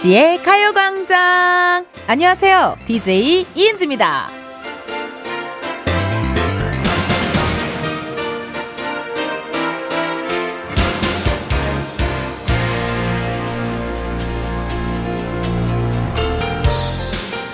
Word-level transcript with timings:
이은지의 0.00 0.42
가요광장. 0.42 1.84
안녕하세요. 2.06 2.76
DJ 2.86 3.44
이은지입니다. 3.54 4.28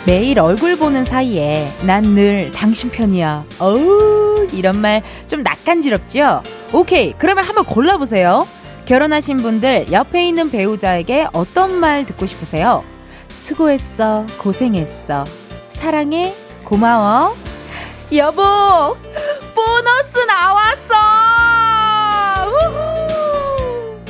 매일 0.07 0.39
얼굴 0.39 0.77
보는 0.77 1.05
사이에 1.05 1.69
난 1.85 2.15
늘 2.15 2.53
당신 2.53 2.91
편이야. 2.91 3.45
어우, 3.59 4.47
이런 4.53 4.79
말 4.81 5.03
좀 5.27 5.43
낯간지럽죠? 5.43 6.43
오케이. 6.73 7.13
그러면 7.19 7.45
한번 7.45 7.65
골라보세요. 7.65 8.47
결혼하신 8.87 9.39
분들 9.39 9.91
옆에 9.91 10.29
있는 10.29 10.49
배우자에게 10.49 11.27
어떤 11.33 11.75
말 11.75 12.07
듣고 12.07 12.25
싶으세요? 12.25 12.85
수고했어, 13.29 14.25
고생했어, 14.39 15.25
사랑해, 15.71 16.33
고마워. 16.65 17.35
여보, 18.15 18.43
보너스 19.55 20.19
나왔어! 20.29 20.95
우후! 22.47 24.05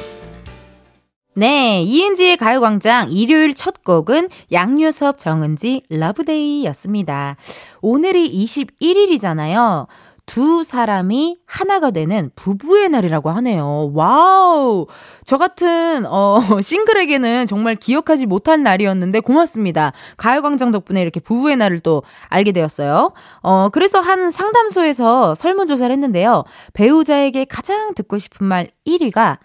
네, 1.35 1.81
이은지의 1.83 2.37
가요광장 2.37 3.11
일요일 3.11 3.55
첫 3.55 3.83
곡은 3.83 4.29
양요섭 4.53 5.17
정은지 5.17 5.85
Love 5.89 6.17
Day였습니다. 6.17 7.37
오늘이 7.81 8.31
21일이잖아요. 8.45 9.87
두 10.27 10.65
사람이 10.65 11.39
하나가 11.47 11.91
되는 11.91 12.31
부부의 12.35 12.89
날이라고 12.89 13.31
하네요. 13.31 13.93
와우! 13.95 14.87
저 15.25 15.39
같은, 15.39 16.05
어, 16.07 16.39
싱글에게는 16.61 17.47
정말 17.47 17.77
기억하지 17.77 18.27
못한 18.27 18.63
날이었는데 18.63 19.21
고맙습니다. 19.21 19.93
가요광장 20.17 20.73
덕분에 20.73 21.01
이렇게 21.01 21.21
부부의 21.21 21.57
날을 21.57 21.79
또 21.79 22.03
알게 22.29 22.53
되었어요. 22.53 23.13
어, 23.43 23.69
그래서 23.71 24.01
한 24.01 24.31
상담소에서 24.31 25.35
설문조사를 25.37 25.91
했는데요. 25.93 26.45
배우자에게 26.75 27.45
가장 27.47 27.95
듣고 27.95 28.19
싶은 28.19 28.47
말 28.47 28.69
1위가 28.87 29.39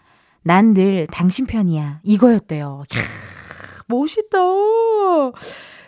난 0.43 0.73
늘 0.73 1.05
당신 1.11 1.45
편이야. 1.45 1.99
이거였대요. 2.03 2.83
캬, 2.89 2.97
멋있다. 3.87 4.37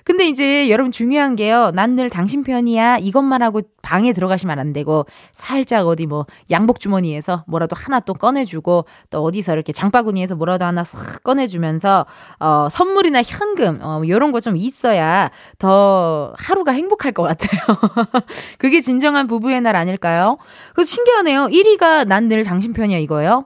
근데 0.05 0.27
이제 0.27 0.69
여러분 0.69 0.91
중요한 0.91 1.35
게요. 1.35 1.71
난 1.73 1.93
늘 1.93 2.09
당신 2.09 2.43
편이야. 2.43 2.97
이것만 2.97 3.41
하고 3.43 3.61
방에 3.83 4.13
들어가시면 4.13 4.57
안 4.57 4.73
되고 4.73 5.05
살짝 5.31 5.85
어디 5.87 6.05
뭐 6.07 6.25
양복 6.49 6.79
주머니에서 6.79 7.43
뭐라도 7.47 7.75
하나 7.75 7.99
또 7.99 8.13
꺼내주고 8.13 8.85
또 9.11 9.23
어디서 9.23 9.53
이렇게 9.53 9.71
장바구니에서 9.73 10.35
뭐라도 10.35 10.65
하나 10.65 10.83
싹 10.83 11.23
꺼내주면서 11.23 12.05
어 12.39 12.67
선물이나 12.69 13.21
현금 13.23 13.79
어 13.81 14.01
요런 14.07 14.31
거 14.31 14.39
좀 14.43 14.57
있어야 14.57 15.29
더 15.59 16.33
하루가 16.37 16.71
행복할 16.73 17.11
것 17.13 17.23
같아요. 17.23 17.61
그게 18.57 18.81
진정한 18.81 19.27
부부의 19.27 19.61
날 19.61 19.75
아닐까요? 19.75 20.37
그 20.73 20.83
신기하네요. 20.83 21.47
1위가 21.47 22.05
난 22.07 22.23
늘 22.27 22.43
당신 22.45 22.73
편이야 22.73 22.97
이거예요. 22.99 23.45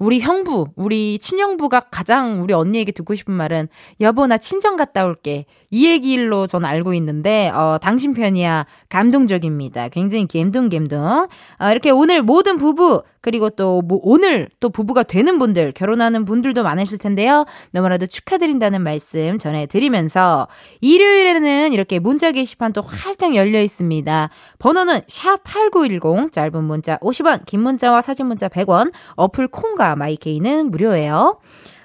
우리 0.00 0.18
형부, 0.18 0.68
우리 0.76 1.18
친형부가 1.18 1.80
가장 1.90 2.42
우리 2.42 2.54
언니에게 2.54 2.90
듣고 2.90 3.14
싶은 3.14 3.34
말은 3.34 3.68
여보 4.00 4.26
나 4.26 4.38
친정 4.38 4.76
갔다 4.76 5.04
올게. 5.04 5.44
이 5.68 5.86
얘기로 5.88 6.46
전 6.46 6.64
알고 6.64 6.94
있는데 6.94 7.50
어 7.50 7.78
당신 7.80 8.14
편이야 8.14 8.64
감동적입니다. 8.88 9.88
굉장히 9.90 10.26
갬둥갬둥. 10.26 11.00
어, 11.04 11.70
이렇게 11.70 11.90
오늘 11.90 12.22
모든 12.22 12.56
부부 12.58 13.02
그리고 13.20 13.50
또 13.50 13.82
뭐 13.82 13.98
오늘 14.02 14.48
또 14.60 14.70
부부가 14.70 15.02
되는 15.02 15.38
분들 15.38 15.72
결혼하는 15.72 16.24
분들도 16.24 16.62
많으실 16.62 16.98
텐데요. 16.98 17.44
너무나도 17.72 18.06
축하드린다는 18.06 18.82
말씀 18.82 19.38
전해 19.38 19.66
드리면서 19.66 20.48
일요일에는 20.80 21.72
이렇게 21.72 21.98
문자 21.98 22.32
게시판 22.32 22.72
또 22.72 22.82
활짝 22.82 23.34
열려 23.34 23.60
있습니다. 23.60 24.30
번호는 24.58 25.00
샵 25.08 25.42
#8910 25.44 26.32
짧은 26.32 26.64
문자 26.64 26.96
50원, 26.98 27.44
긴 27.46 27.60
문자와 27.60 28.00
사진 28.02 28.26
문자 28.26 28.48
100원. 28.48 28.92
어플 29.16 29.48
콩과 29.48 29.89
마이케이는 29.96 30.70
무료예요. 30.70 31.38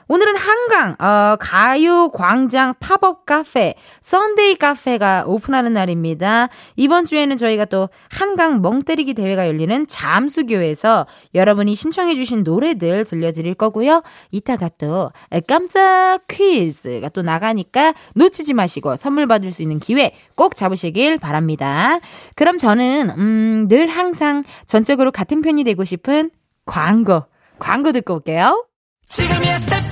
오늘은 0.08 0.36
한강, 0.36 0.96
어, 1.00 1.36
가요 1.38 2.10
광장 2.10 2.76
팝업 2.80 3.26
카페, 3.26 3.74
썬데이 4.04 4.56
카페가 4.56 5.24
오픈하는 5.26 5.74
날입니다. 5.74 6.50
이번 6.76 7.06
주에는 7.06 7.38
저희가 7.38 7.66
또 7.66 7.90
한강 8.12 8.62
멍때리기 8.62 9.16
대회가 9.16 9.48
열리는 9.48 9.88
잠수교에서 9.88 11.08
여러분이 11.34 11.74
신청해 11.74 12.14
주신 12.16 12.44
노래들 12.44 13.06
들려드릴 13.06 13.56
거고요. 13.56 14.04
이따가 14.30 14.70
또 14.78 15.12
깜짝 15.48 16.20
퀴즈가 16.28 17.10
또 17.10 17.24
나가니까 17.24 17.96
놓치지 18.14 18.54
마시고 18.54 18.98
선물 18.98 19.26
받을 19.26 19.52
수 19.52 19.64
있는 19.64 19.80
기회 19.80 20.12
꼭 20.36 20.56
잡으시길 20.56 21.18
바랍니다. 21.18 22.00
그럼 22.36 22.60
저는, 22.60 23.10
음, 23.18 23.68
늘 23.68 23.88
항상 23.88 24.44
전적으로 24.68 25.12
같은 25.12 25.42
편이 25.42 25.64
되고 25.64 25.84
싶은 25.84 26.30
광고, 26.68 27.24
광고 27.60 27.92
듣고 27.92 28.16
올게요. 28.16 28.66
지금이야 29.08 29.60
스텝 29.60 29.72
1, 29.72 29.90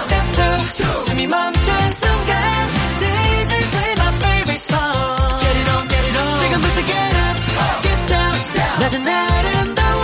스텝 0.00 0.26
2, 0.80 1.04
숨이 1.06 1.26
멈춘 1.28 1.62
순간 1.92 2.36
DJ 2.98 3.70
play 3.70 3.92
my 3.96 4.14
favorite 4.16 4.60
song 4.60 5.38
Get 5.40 5.56
it 5.56 5.70
on, 5.70 5.88
get 5.88 6.02
it 6.08 6.18
on 6.18 6.38
지금부터 6.40 6.78
get 6.86 7.14
up, 7.20 7.36
get 7.82 8.00
down, 8.06 8.34
down 8.54 8.80
낮은 8.80 9.06
아름다워 9.06 10.02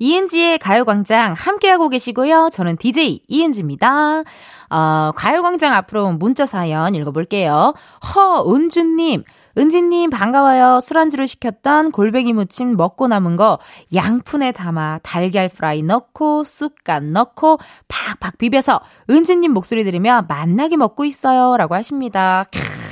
이은지의 0.00 0.58
가요광장 0.58 1.34
함께하고 1.34 1.88
계시고요. 1.88 2.50
저는 2.52 2.76
DJ 2.76 3.20
이은지입니다. 3.28 4.24
어, 4.70 5.12
가요광장 5.14 5.72
앞으로 5.74 6.12
문자 6.12 6.46
사연 6.46 6.94
읽어볼게요. 6.94 7.74
허은주님, 8.14 9.24
은지님 9.56 10.10
반가워요. 10.10 10.80
술안주로 10.80 11.26
시켰던 11.26 11.92
골뱅이 11.92 12.32
무침 12.32 12.76
먹고 12.76 13.08
남은 13.08 13.36
거 13.36 13.58
양푼에 13.94 14.52
담아 14.52 15.00
달걀 15.02 15.48
프라이 15.48 15.82
넣고 15.82 16.44
쑥간 16.44 17.12
넣고 17.12 17.58
팍팍 17.88 18.38
비벼서 18.38 18.80
은지님 19.10 19.52
목소리 19.52 19.84
들으며 19.84 20.24
맛나게 20.28 20.76
먹고 20.76 21.04
있어요. 21.04 21.56
라고 21.56 21.74
하십니다. 21.74 22.44
캬. 22.50 22.83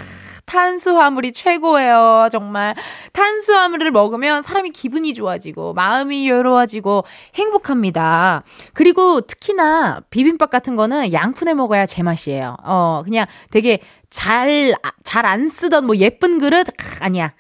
탄수화물이 0.53 1.33
최고예요. 1.33 2.29
정말. 2.31 2.75
탄수화물을 3.15 3.91
먹으면 3.91 4.43
사람이 4.43 4.71
기분이 4.71 5.15
좋아지고, 5.15 5.73
마음이 5.73 6.29
여유로워지고, 6.29 7.05
행복합니다. 7.37 8.43
그리고 8.75 9.23
특히나 9.23 10.03
비빔밥 10.11 10.51
같은 10.51 10.77
거는 10.77 11.15
양푼에 11.15 11.55
먹어야 11.55 11.87
제맛이에요. 11.87 12.57
어, 12.65 13.01
그냥 13.03 13.25
되게 13.51 13.81
잘, 14.11 14.75
잘 15.05 15.23
안 15.25 15.49
쓰던 15.49 15.87
뭐 15.87 15.97
예쁜 15.97 16.39
그릇? 16.39 16.67
아니야. 17.01 17.33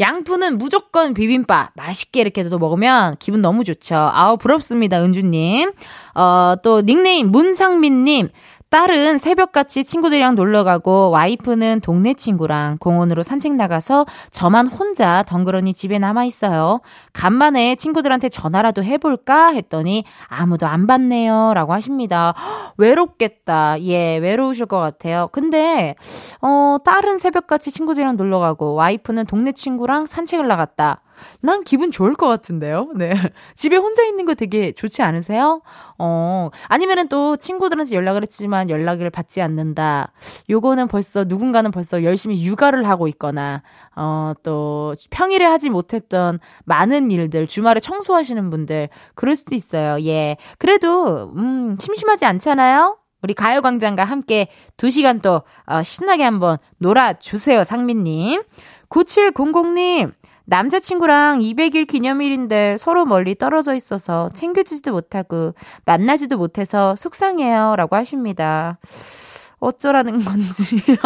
양푼은 0.00 0.58
무조건 0.58 1.14
비빔밥 1.14 1.70
맛있게 1.74 2.20
이렇게 2.20 2.44
또 2.44 2.58
먹으면 2.58 3.16
기분 3.18 3.40
너무 3.40 3.64
좋죠. 3.64 3.96
아우 3.96 4.36
부럽습니다, 4.36 5.02
은주님. 5.02 5.72
어, 6.14 6.54
또 6.62 6.82
닉네임 6.82 7.30
문상민님. 7.30 8.28
딸은 8.70 9.16
새벽같이 9.16 9.82
친구들이랑 9.82 10.34
놀러 10.34 10.62
가고 10.62 11.08
와이프는 11.08 11.80
동네 11.80 12.12
친구랑 12.12 12.76
공원으로 12.78 13.22
산책 13.22 13.54
나가서 13.54 14.04
저만 14.30 14.66
혼자 14.66 15.22
덩그러니 15.26 15.72
집에 15.72 15.98
남아 15.98 16.24
있어요. 16.24 16.80
간만에 17.14 17.76
친구들한테 17.76 18.28
전화라도 18.28 18.84
해볼까 18.84 19.52
했더니 19.52 20.04
아무도 20.26 20.66
안 20.66 20.86
받네요. 20.86 21.52
라고 21.54 21.72
하십니다. 21.72 22.34
외롭겠다. 22.76 23.80
예, 23.84 24.18
외로우실 24.18 24.66
것 24.66 24.78
같아요. 24.78 25.28
근데, 25.32 25.94
어, 26.42 26.76
딸은 26.84 27.18
새벽같이 27.20 27.70
친구들이랑 27.70 28.16
놀러 28.18 28.38
가고 28.38 28.74
와이프는 28.74 29.24
동네 29.24 29.52
친구랑 29.52 30.04
산책을 30.04 30.46
나갔다. 30.46 31.00
난 31.40 31.64
기분 31.64 31.90
좋을 31.90 32.14
것 32.14 32.26
같은데요. 32.26 32.92
네. 32.96 33.12
집에 33.54 33.76
혼자 33.76 34.04
있는 34.04 34.24
거 34.26 34.34
되게 34.34 34.72
좋지 34.72 35.02
않으세요? 35.02 35.62
어, 35.98 36.50
아니면은 36.66 37.08
또 37.08 37.36
친구들한테 37.36 37.94
연락을 37.94 38.22
했지만 38.22 38.70
연락을 38.70 39.10
받지 39.10 39.40
않는다. 39.40 40.12
요거는 40.50 40.88
벌써 40.88 41.24
누군가는 41.24 41.70
벌써 41.70 42.02
열심히 42.02 42.44
육아를 42.44 42.88
하고 42.88 43.08
있거나, 43.08 43.62
어, 43.96 44.32
또 44.42 44.94
평일에 45.10 45.44
하지 45.44 45.70
못했던 45.70 46.38
많은 46.64 47.10
일들, 47.10 47.46
주말에 47.46 47.80
청소하시는 47.80 48.50
분들, 48.50 48.88
그럴 49.14 49.36
수도 49.36 49.54
있어요. 49.54 50.02
예. 50.04 50.36
그래도, 50.58 51.32
음, 51.36 51.76
심심하지 51.78 52.24
않잖아요? 52.24 52.98
우리 53.22 53.34
가요광장과 53.34 54.04
함께 54.04 54.48
2시간 54.76 55.20
또, 55.20 55.42
어, 55.66 55.82
신나게 55.82 56.22
한번 56.22 56.58
놀아주세요, 56.78 57.64
상민님. 57.64 58.42
9700님, 58.88 60.12
남자친구랑 60.48 61.40
200일 61.40 61.86
기념일인데 61.86 62.78
서로 62.78 63.04
멀리 63.04 63.34
떨어져 63.34 63.74
있어서 63.74 64.30
챙겨주지도 64.30 64.92
못하고 64.92 65.54
만나지도 65.84 66.38
못해서 66.38 66.96
속상해요. 66.96 67.76
라고 67.76 67.96
하십니다. 67.96 68.78
어쩌라는 69.60 70.24
건지. 70.24 70.82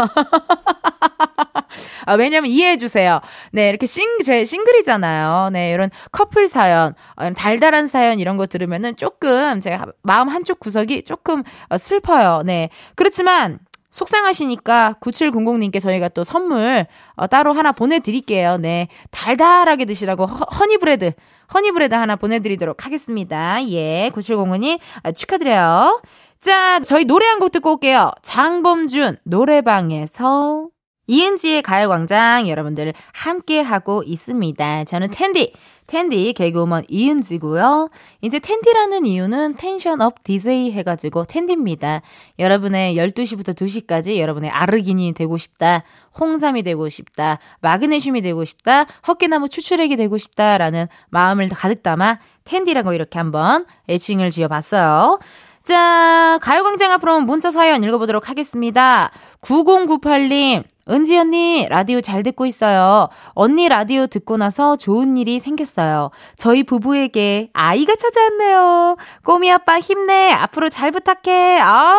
아, 2.07 2.15
왜냐면 2.15 2.51
이해해주세요. 2.51 3.21
네, 3.53 3.69
이렇게 3.69 3.87
싱, 3.87 4.05
제 4.25 4.45
싱글이잖아요. 4.45 5.51
네, 5.53 5.73
이런 5.73 5.91
커플 6.13 6.47
사연, 6.47 6.95
어, 7.17 7.33
달달한 7.33 7.89
사연 7.89 8.21
이런 8.21 8.37
거 8.37 8.47
들으면은 8.47 8.97
조금 8.97 9.61
제가 9.61 9.87
마음 10.03 10.29
한쪽 10.29 10.61
구석이 10.61 11.03
조금 11.03 11.43
어, 11.69 11.79
슬퍼요. 11.79 12.43
네. 12.45 12.69
그렇지만, 12.95 13.59
속상하시니까 13.93 14.97
9700님께 15.01 15.81
저희가 15.81 16.09
또 16.09 16.25
선물 16.25 16.87
어, 17.15 17.27
따로 17.29 17.53
하나 17.53 17.71
보내드릴게요. 17.71 18.57
네. 18.57 18.89
달달하게 19.13 19.85
드시라고 19.85 20.27
허, 20.27 20.45
허니브레드, 20.59 21.13
허니브레드 21.55 21.95
하나 21.95 22.17
보내드리도록 22.17 22.85
하겠습니다. 22.85 23.65
예. 23.69 24.11
9705님 24.13 24.81
아, 25.05 25.13
축하드려요. 25.13 26.03
자, 26.41 26.81
저희 26.81 27.05
노래 27.05 27.27
한 27.27 27.39
곡 27.39 27.53
듣고 27.53 27.73
올게요. 27.75 28.11
장범준, 28.23 29.19
노래방에서. 29.25 30.69
이은지의 31.13 31.61
가요광장 31.61 32.49
여러분들 32.49 32.95
함께 33.13 33.61
하고 33.61 34.03
있습니다. 34.03 34.85
저는 34.85 35.11
텐디, 35.11 35.53
텐디 35.87 36.33
개그우먼 36.33 36.85
이은지고요. 36.89 37.91
이제 38.23 38.39
텐디라는 38.39 39.05
이유는 39.05 39.57
텐션 39.57 40.01
up 40.01 40.25
디제이 40.25 40.73
해가지고 40.73 41.27
텐디입니다. 41.27 42.01
여러분의 42.39 42.97
12시부터 42.97 43.55
2시까지 43.55 44.17
여러분의 44.17 44.49
아르기닌이 44.49 45.13
되고 45.13 45.37
싶다, 45.37 45.83
홍삼이 46.19 46.63
되고 46.63 46.89
싶다, 46.89 47.39
마그네슘이 47.61 48.23
되고 48.23 48.47
싶다, 48.47 48.87
헛개나무 49.07 49.51
추출액이 49.51 49.97
되고 49.97 50.17
싶다라는 50.17 50.87
마음을 51.11 51.51
가득 51.51 51.83
담아 51.83 52.21
텐디라고 52.45 52.95
이렇게 52.95 53.19
한번 53.19 53.67
애칭을 53.91 54.31
지어봤어요. 54.31 55.19
자, 55.63 56.39
가요광장 56.43 56.91
앞으로 56.93 57.21
문자 57.21 57.51
사연 57.53 57.85
읽어보도록 57.85 58.29
하겠습니다. 58.29 59.13
9098님, 59.43 60.65
은지 60.89 61.17
언니, 61.17 61.67
라디오 61.69 62.01
잘 62.01 62.23
듣고 62.23 62.47
있어요. 62.47 63.09
언니 63.35 63.69
라디오 63.69 64.07
듣고 64.07 64.37
나서 64.37 64.77
좋은 64.77 65.17
일이 65.17 65.39
생겼어요. 65.39 66.11
저희 66.37 66.65
부부에게 66.65 67.51
아이가 67.53 67.95
찾아왔네요. 67.95 68.97
꼬미 69.25 69.51
아빠 69.51 69.79
힘내. 69.79 70.33
앞으로 70.33 70.69
잘 70.69 70.91
부탁해. 70.91 71.61
아우! 71.61 71.99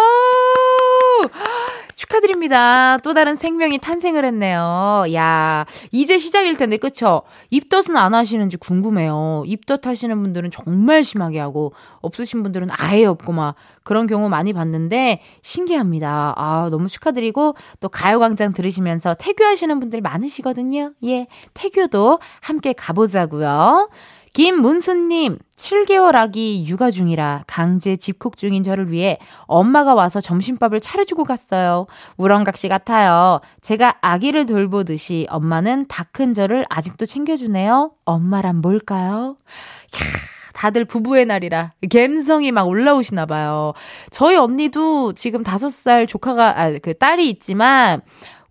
축하드립니다. 1.95 2.97
또 2.99 3.13
다른 3.13 3.35
생명이 3.35 3.77
탄생을 3.79 4.25
했네요. 4.25 5.05
야, 5.13 5.65
이제 5.91 6.17
시작일 6.17 6.57
텐데, 6.57 6.77
그쵸? 6.77 7.21
입덧은 7.49 7.95
안 7.97 8.13
하시는지 8.13 8.57
궁금해요. 8.57 9.43
입덧 9.45 9.85
하시는 9.87 10.21
분들은 10.21 10.51
정말 10.51 11.03
심하게 11.03 11.39
하고, 11.39 11.73
없으신 12.01 12.43
분들은 12.43 12.69
아예 12.71 13.05
없고, 13.05 13.33
막, 13.33 13.55
그런 13.83 14.07
경우 14.07 14.29
많이 14.29 14.53
봤는데, 14.53 15.21
신기합니다. 15.41 16.33
아, 16.37 16.67
너무 16.71 16.87
축하드리고, 16.87 17.55
또 17.79 17.89
가요광장 17.89 18.53
들으시면서 18.53 19.15
태교하시는 19.15 19.79
분들 19.79 20.01
많으시거든요. 20.01 20.93
예, 21.05 21.27
태교도 21.53 22.19
함께 22.41 22.73
가보자고요. 22.73 23.89
김문수님, 24.33 25.37
7개월 25.55 26.15
아기 26.15 26.65
육아 26.67 26.89
중이라 26.89 27.43
강제 27.45 27.95
집콕 27.95 28.35
중인 28.35 28.63
저를 28.63 28.91
위해 28.91 29.19
엄마가 29.41 29.93
와서 29.93 30.19
점심밥을 30.19 30.79
차려주고 30.81 31.23
갔어요. 31.23 31.85
우렁각시 32.17 32.67
같아요. 32.67 33.41
제가 33.61 33.97
아기를 34.01 34.47
돌보듯이 34.47 35.27
엄마는 35.29 35.85
다 35.87 36.03
큰 36.11 36.33
저를 36.33 36.65
아직도 36.69 37.05
챙겨주네요. 37.05 37.91
엄마란 38.05 38.57
뭘까요? 38.61 39.35
캬. 39.91 40.03
다들 40.53 40.85
부부의 40.85 41.25
날이라 41.25 41.71
갬성이 41.89 42.51
막 42.51 42.67
올라오시나 42.67 43.25
봐요. 43.25 43.73
저희 44.11 44.35
언니도 44.37 45.13
지금 45.13 45.43
다섯 45.43 45.69
살 45.71 46.05
조카가 46.05 46.59
아 46.61 46.71
그 46.81 46.93
딸이 46.95 47.27
있지만 47.29 48.01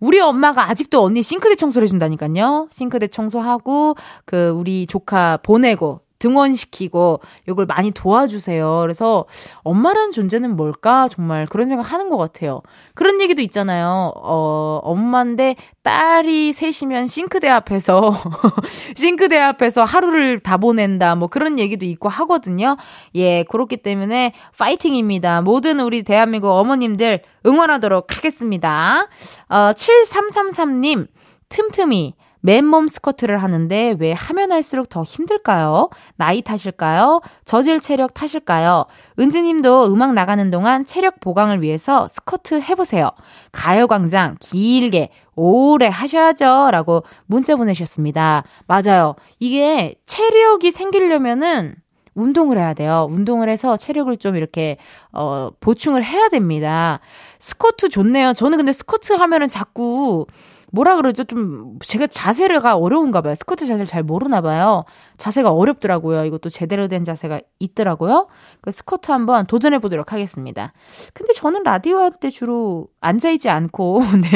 우리 0.02 0.18
엄마가 0.18 0.68
아직도 0.68 1.00
언니 1.00 1.22
싱크대 1.22 1.54
청소를 1.54 1.86
해준다니까요. 1.86 2.66
싱크대 2.72 3.06
청소하고, 3.06 3.94
그, 4.24 4.48
우리 4.48 4.88
조카 4.88 5.36
보내고, 5.36 6.00
등원시키고 6.22 7.20
이걸 7.48 7.66
많이 7.66 7.90
도와주세요. 7.90 8.78
그래서 8.82 9.24
엄마라는 9.64 10.12
존재는 10.12 10.54
뭘까? 10.56 11.08
정말 11.08 11.46
그런 11.46 11.66
생각 11.66 11.92
하는 11.92 12.08
것 12.08 12.16
같아요. 12.16 12.60
그런 12.94 13.20
얘기도 13.20 13.42
있잖아요. 13.42 14.12
어, 14.14 14.80
엄마인데 14.84 15.56
딸이 15.82 16.52
셋이면 16.52 17.08
싱크대 17.08 17.48
앞에서, 17.48 18.12
싱크대 18.94 19.36
앞에서 19.36 19.82
하루를 19.82 20.40
다 20.40 20.58
보낸다. 20.58 21.16
뭐 21.16 21.26
그런 21.26 21.58
얘기도 21.58 21.86
있고 21.86 22.08
하거든요. 22.08 22.76
예, 23.16 23.42
그렇기 23.42 23.78
때문에 23.78 24.32
파이팅입니다. 24.56 25.42
모든 25.42 25.80
우리 25.80 26.04
대한민국 26.04 26.50
어머님들 26.50 27.22
응원하도록 27.44 28.16
하겠습니다. 28.16 29.08
어, 29.48 29.72
7333님, 29.72 31.08
틈틈이. 31.48 32.14
맨몸 32.42 32.88
스쿼트를 32.88 33.42
하는데 33.42 33.96
왜 33.98 34.12
하면 34.12 34.52
할수록 34.52 34.88
더 34.88 35.02
힘들까요? 35.02 35.88
나이 36.16 36.42
탓일까요? 36.42 37.20
저질 37.44 37.80
체력 37.80 38.14
탓일까요? 38.14 38.84
은지님도 39.18 39.92
음악 39.92 40.12
나가는 40.12 40.50
동안 40.50 40.84
체력 40.84 41.20
보강을 41.20 41.62
위해서 41.62 42.06
스쿼트 42.08 42.60
해보세요. 42.60 43.10
가요광장 43.52 44.36
길게 44.40 45.10
오래 45.34 45.86
하셔야죠. 45.88 46.70
라고 46.72 47.04
문자 47.26 47.56
보내셨습니다. 47.56 48.42
맞아요. 48.66 49.14
이게 49.38 49.94
체력이 50.06 50.72
생기려면은 50.72 51.76
운동을 52.14 52.58
해야 52.58 52.74
돼요. 52.74 53.06
운동을 53.10 53.48
해서 53.48 53.76
체력을 53.78 54.14
좀 54.18 54.36
이렇게, 54.36 54.76
어, 55.12 55.48
보충을 55.60 56.04
해야 56.04 56.28
됩니다. 56.28 57.00
스쿼트 57.38 57.88
좋네요. 57.88 58.34
저는 58.34 58.58
근데 58.58 58.72
스쿼트 58.74 59.14
하면은 59.14 59.48
자꾸 59.48 60.26
뭐라 60.72 60.96
그러죠? 60.96 61.24
좀 61.24 61.78
제가 61.84 62.06
자세가 62.06 62.76
어려운가 62.76 63.20
봐요. 63.20 63.34
스쿼트 63.34 63.66
자세를 63.66 63.86
잘 63.86 64.02
모르나 64.02 64.40
봐요. 64.40 64.82
자세가 65.18 65.50
어렵더라고요. 65.52 66.24
이것도 66.24 66.48
제대로 66.48 66.88
된 66.88 67.04
자세가 67.04 67.40
있더라고요. 67.60 68.28
그 68.62 68.70
스쿼트 68.70 69.12
한번 69.12 69.46
도전해 69.46 69.78
보도록 69.78 70.12
하겠습니다. 70.12 70.72
근데 71.12 71.32
저는 71.34 71.62
라디오 71.62 71.98
할 71.98 72.12
때 72.20 72.30
주로 72.30 72.88
앉아 73.00 73.30
있지 73.30 73.48
않고 73.50 74.00
네. 74.22 74.30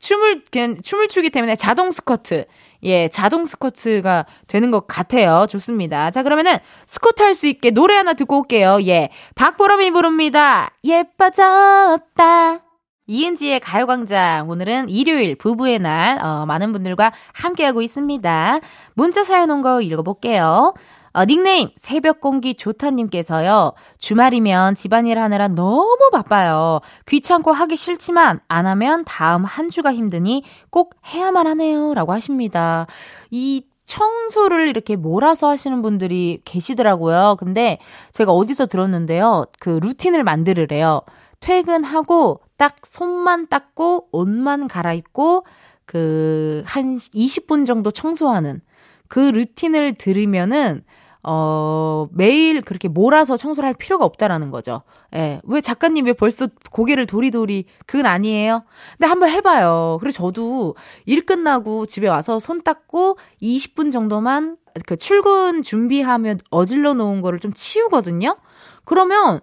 춤을 0.00 0.44
그냥 0.52 0.76
춤을 0.82 1.08
추기 1.08 1.30
때문에 1.30 1.56
자동 1.56 1.90
스쿼트. 1.90 2.44
예, 2.84 3.08
자동 3.08 3.46
스쿼트가 3.46 4.26
되는 4.46 4.70
것 4.70 4.86
같아요. 4.86 5.46
좋습니다. 5.48 6.10
자, 6.12 6.22
그러면은 6.22 6.56
스쿼트 6.86 7.22
할 7.22 7.34
수 7.34 7.46
있게 7.46 7.70
노래 7.72 7.94
하나 7.96 8.12
듣고 8.12 8.38
올게요. 8.40 8.78
예. 8.86 9.08
박보람이 9.34 9.90
부릅니다. 9.92 10.70
예뻐졌다. 10.84 12.67
이은지의 13.08 13.60
가요광장. 13.60 14.50
오늘은 14.50 14.90
일요일 14.90 15.34
부부의 15.34 15.78
날, 15.78 16.22
어, 16.22 16.44
많은 16.46 16.72
분들과 16.72 17.10
함께하고 17.32 17.80
있습니다. 17.82 18.60
문자 18.94 19.24
사연 19.24 19.50
온 19.50 19.62
거 19.62 19.80
읽어볼게요. 19.80 20.74
어, 21.14 21.24
닉네임, 21.24 21.70
새벽 21.74 22.20
공기 22.20 22.54
좋다님께서요, 22.54 23.72
주말이면 23.98 24.74
집안일 24.74 25.18
하느라 25.18 25.48
너무 25.48 25.96
바빠요. 26.12 26.80
귀찮고 27.08 27.50
하기 27.50 27.76
싫지만, 27.76 28.40
안 28.46 28.66
하면 28.66 29.04
다음 29.06 29.44
한 29.44 29.70
주가 29.70 29.92
힘드니 29.92 30.44
꼭 30.70 30.94
해야만 31.06 31.46
하네요. 31.46 31.94
라고 31.94 32.12
하십니다. 32.12 32.86
이 33.30 33.64
청소를 33.86 34.68
이렇게 34.68 34.96
몰아서 34.96 35.48
하시는 35.48 35.80
분들이 35.80 36.42
계시더라고요. 36.44 37.36
근데 37.38 37.78
제가 38.12 38.32
어디서 38.32 38.66
들었는데요. 38.66 39.46
그 39.60 39.80
루틴을 39.82 40.24
만들으래요. 40.24 41.00
퇴근하고 41.40 42.40
딱 42.56 42.76
손만 42.84 43.46
닦고 43.46 44.08
옷만 44.12 44.68
갈아입고 44.68 45.44
그 45.86 46.62
한 46.66 46.98
20분 46.98 47.66
정도 47.66 47.90
청소하는 47.90 48.60
그 49.08 49.20
루틴을 49.20 49.94
들으면은 49.94 50.84
어, 51.22 52.08
매일 52.12 52.62
그렇게 52.62 52.88
몰아서 52.88 53.36
청소를 53.36 53.66
할 53.66 53.74
필요가 53.74 54.04
없다라는 54.04 54.50
거죠. 54.50 54.82
예. 55.14 55.40
왜 55.44 55.60
작가님 55.60 56.06
왜 56.06 56.12
벌써 56.12 56.48
고개를 56.70 57.06
도리도리, 57.06 57.64
그건 57.86 58.06
아니에요? 58.06 58.64
근데 58.92 59.06
한번 59.08 59.30
해봐요. 59.30 59.98
그리고 60.00 60.12
저도 60.12 60.76
일 61.06 61.26
끝나고 61.26 61.86
집에 61.86 62.08
와서 62.08 62.38
손 62.38 62.62
닦고 62.62 63.18
20분 63.42 63.90
정도만 63.90 64.56
그 64.86 64.96
출근 64.96 65.62
준비하면 65.62 66.38
어질러 66.50 66.94
놓은 66.94 67.20
거를 67.20 67.40
좀 67.40 67.52
치우거든요? 67.52 68.36
그러면, 68.84 69.40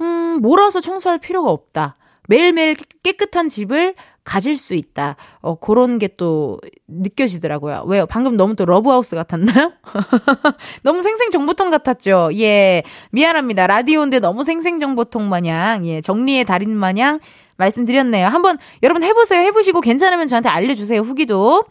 음, 0.00 0.38
몰아서 0.42 0.80
청소할 0.80 1.18
필요가 1.18 1.50
없다. 1.50 1.96
매일매일 2.28 2.76
깨끗한 3.02 3.48
집을 3.48 3.94
가질 4.24 4.56
수 4.56 4.74
있다. 4.74 5.16
어, 5.40 5.56
그런 5.56 5.98
게 5.98 6.08
또 6.16 6.60
느껴지더라고요. 6.86 7.84
왜요? 7.88 8.06
방금 8.06 8.36
너무 8.36 8.54
또 8.54 8.64
러브하우스 8.64 9.16
같았나요? 9.16 9.72
너무 10.84 11.02
생생정보통 11.02 11.70
같았죠? 11.70 12.30
예. 12.38 12.84
미안합니다. 13.10 13.66
라디오인데 13.66 14.20
너무 14.20 14.44
생생정보통 14.44 15.28
마냥, 15.28 15.84
예. 15.86 16.00
정리의 16.00 16.44
달인 16.44 16.76
마냥 16.76 17.18
말씀드렸네요. 17.56 18.28
한번 18.28 18.58
여러분 18.84 19.02
해보세요. 19.02 19.40
해보시고 19.42 19.80
괜찮으면 19.80 20.28
저한테 20.28 20.48
알려주세요. 20.48 21.00
후기도. 21.00 21.64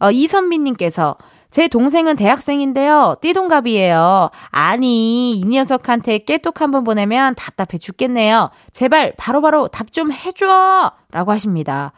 어, 0.00 0.10
이선미님께서 0.10 1.16
제 1.54 1.68
동생은 1.68 2.16
대학생인데요. 2.16 3.14
띠동갑이에요. 3.20 4.30
아니, 4.50 5.38
이 5.38 5.44
녀석한테 5.44 6.18
깨톡 6.18 6.60
한번 6.60 6.82
보내면 6.82 7.36
답답해 7.36 7.78
죽겠네요. 7.78 8.50
제발 8.72 9.14
바로바로 9.16 9.68
답 9.68 9.92
좀 9.92 10.10
해줘! 10.10 10.90
라고 11.12 11.30
하십니다. 11.30 11.92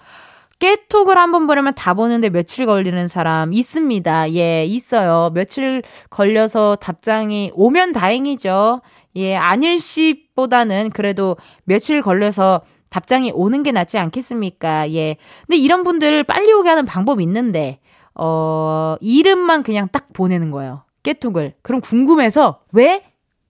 깨톡을 0.59 1.17
한 1.17 1.33
번 1.33 1.47
보내면 1.47 1.73
다 1.73 1.95
보는데 1.95 2.29
며칠 2.29 2.67
걸리는 2.67 3.09
사람 3.09 3.55
있습니다. 3.55 4.35
예, 4.35 4.67
있어요. 4.67 5.31
며칠 5.33 5.83
걸려서 6.11 6.77
답장이 6.77 7.53
오면 7.55 7.95
다행이죠. 7.95 8.83
예, 9.17 9.37
아닐시보다는 9.37 10.91
그래도 10.91 11.39
며칠 11.65 12.03
걸려서 12.03 12.61
답장이 12.91 13.33
오는 13.35 13.63
게 13.63 13.73
낫지 13.73 13.97
않겠습니까? 13.97 14.93
예. 14.93 15.17
근데 15.47 15.57
이런 15.57 15.83
분들을 15.83 16.25
빨리 16.25 16.53
오게 16.53 16.69
하는 16.69 16.85
방법이 16.85 17.23
있는데, 17.23 17.79
어, 18.18 18.96
이름만 19.00 19.62
그냥 19.62 19.88
딱 19.92 20.12
보내는 20.12 20.50
거예요. 20.50 20.82
깨톡을. 21.02 21.54
그럼 21.62 21.80
궁금해서, 21.80 22.61
왜? 22.73 23.02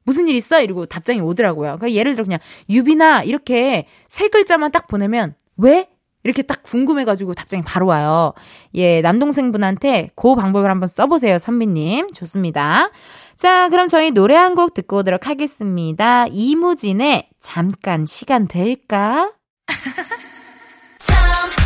무슨 0.04 0.28
일 0.28 0.37
있어? 0.37 0.61
이러고 0.61 0.87
답장이 0.87 1.20
오더라고요. 1.20 1.76
그러니까 1.78 1.92
예를 1.92 2.12
들어 2.14 2.25
그냥, 2.25 2.38
유비나, 2.68 3.23
이렇게 3.25 3.87
세 4.08 4.28
글자만 4.28 4.70
딱 4.73 4.87
보내면, 4.87 5.35
왜? 5.56 5.88
이렇게 6.23 6.42
딱 6.42 6.62
궁금해가지고 6.64 7.35
답장이 7.35 7.62
바로 7.64 7.87
와요. 7.87 8.32
예, 8.75 9.00
남동생분한테 9.00 10.11
그 10.16 10.35
방법을 10.35 10.68
한번 10.70 10.88
써보세요, 10.88 11.38
선비님. 11.38 12.08
좋습니다. 12.11 12.90
자, 13.37 13.68
그럼 13.68 13.87
저희 13.87 14.11
노래 14.11 14.35
한 14.35 14.56
곡 14.56 14.75
듣고 14.75 14.99
오도록 14.99 15.28
하겠습니다. 15.28 16.26
이무진의 16.30 17.28
잠깐 17.40 18.06
시간 18.06 18.49
될까? 18.49 19.32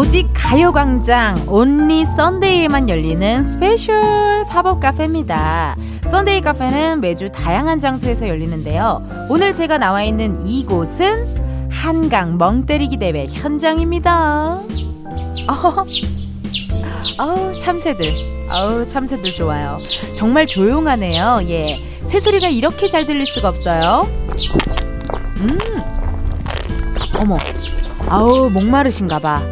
오직 0.00 0.30
가요광장 0.32 1.44
only 1.46 2.06
Sunday에만 2.16 2.88
열리는 2.88 3.50
스페셜 3.50 4.46
팝업 4.48 4.80
카페입니다. 4.80 5.76
썬데이 6.10 6.40
카페는 6.40 7.02
매주 7.02 7.28
다양한 7.30 7.80
장소에서 7.80 8.26
열리는데요. 8.26 9.26
오늘 9.28 9.52
제가 9.52 9.76
나와 9.76 10.02
있는 10.02 10.48
이곳은 10.48 11.68
한강 11.70 12.38
멍때리기 12.38 12.96
대회 12.96 13.26
현장입니다. 13.26 14.60
어, 15.46 15.86
어 17.18 17.52
참새들. 17.60 18.14
어우, 18.56 18.86
참새들 18.86 19.34
좋아요. 19.34 19.76
정말 20.14 20.46
조용하네요. 20.46 21.40
예. 21.50 21.78
새소리가 22.06 22.48
이렇게 22.48 22.88
잘 22.88 23.04
들릴 23.04 23.26
수가 23.26 23.50
없어요. 23.50 24.08
음. 25.40 25.58
어머. 27.18 27.36
아우, 28.08 28.48
목마르신가 28.48 29.18
봐. 29.18 29.42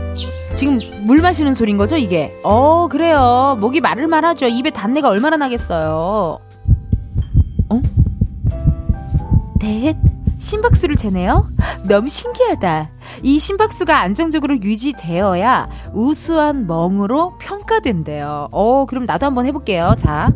지금 0.59 0.77
물 1.05 1.21
마시는 1.21 1.55
소린 1.55 1.77
거죠, 1.77 1.97
이게? 1.97 2.37
어, 2.43 2.89
그래요. 2.89 3.57
목이 3.61 3.81
마를 3.81 4.09
말하죠. 4.09 4.47
입에 4.47 4.71
단내가 4.71 5.09
얼마나 5.09 5.37
나겠어요. 5.37 6.41
어? 7.71 7.83
넷, 9.61 9.97
심박수를 10.39 10.97
재네요? 10.97 11.49
너무 11.87 12.09
신기하다. 12.09 12.91
이 13.23 13.39
심박수가 13.39 14.01
안정적으로 14.01 14.61
유지되어야 14.61 15.69
우수한 15.95 16.67
멍으로 16.67 17.39
평가된대요. 17.39 18.49
어, 18.51 18.85
그럼 18.87 19.07
나도 19.07 19.27
한번 19.27 19.47
해볼게요. 19.47 19.95
자. 19.97 20.33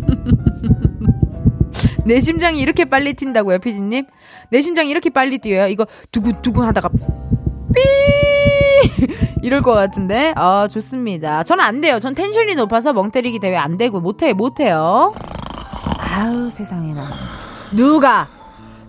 내 2.06 2.20
심장이 2.20 2.58
이렇게 2.58 2.86
빨리 2.86 3.12
튄다고요, 3.12 3.60
피디님? 3.60 4.06
내 4.50 4.62
심장이 4.62 4.88
이렇게 4.88 5.10
빨리 5.10 5.36
뛰어요. 5.36 5.68
이거 5.68 5.86
두근두근 6.10 6.64
하다가 6.64 6.88
삐! 6.88 8.41
이럴 9.42 9.62
것 9.62 9.72
같은데. 9.72 10.32
아, 10.36 10.68
좋습니다. 10.68 11.42
저는 11.44 11.64
안 11.64 11.80
돼요. 11.80 12.00
전 12.00 12.14
텐션이 12.14 12.54
높아서 12.54 12.92
멍 12.92 13.10
때리기 13.10 13.38
대회 13.38 13.56
안 13.56 13.76
되고, 13.76 14.00
못해, 14.00 14.32
못해요. 14.32 15.14
아우, 15.98 16.50
세상에나. 16.50 17.08
누가, 17.72 18.28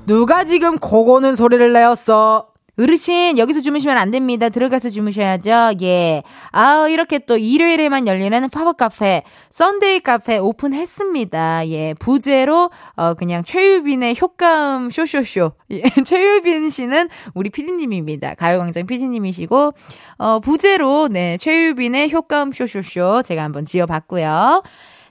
누가 0.06 0.44
지금 0.44 0.78
고고는 0.78 1.36
소리를 1.36 1.72
내었어? 1.74 2.53
어르신, 2.76 3.38
여기서 3.38 3.62
주무시면 3.62 3.98
안 3.98 4.10
됩니다. 4.10 4.50
들어가서 4.50 4.90
주무셔야죠. 4.90 5.74
예. 5.84 6.24
아우, 6.50 6.90
이렇게 6.90 7.20
또 7.20 7.38
일요일에만 7.38 8.08
열리는 8.08 8.50
팝업 8.50 8.78
카페, 8.78 9.22
썬데이 9.52 10.00
카페 10.00 10.40
오픈했습니다. 10.40 11.70
예. 11.70 11.94
부제로, 12.00 12.72
어, 12.96 13.14
그냥 13.14 13.44
최유빈의 13.44 14.16
효과음 14.20 14.90
쇼쇼쇼. 14.90 15.52
예. 15.72 15.84
최유빈 16.04 16.72
씨는 16.72 17.10
우리 17.36 17.52
피디님입니다. 17.52 18.34
가요광장 18.36 18.88
피디님이시고, 18.88 19.74
어, 20.18 20.40
부제로, 20.40 21.08
네. 21.10 21.38
최유빈의 21.38 22.12
효과음 22.12 22.52
쇼쇼쇼 22.52 23.22
제가 23.22 23.44
한번 23.44 23.66
지어봤고요. 23.66 24.64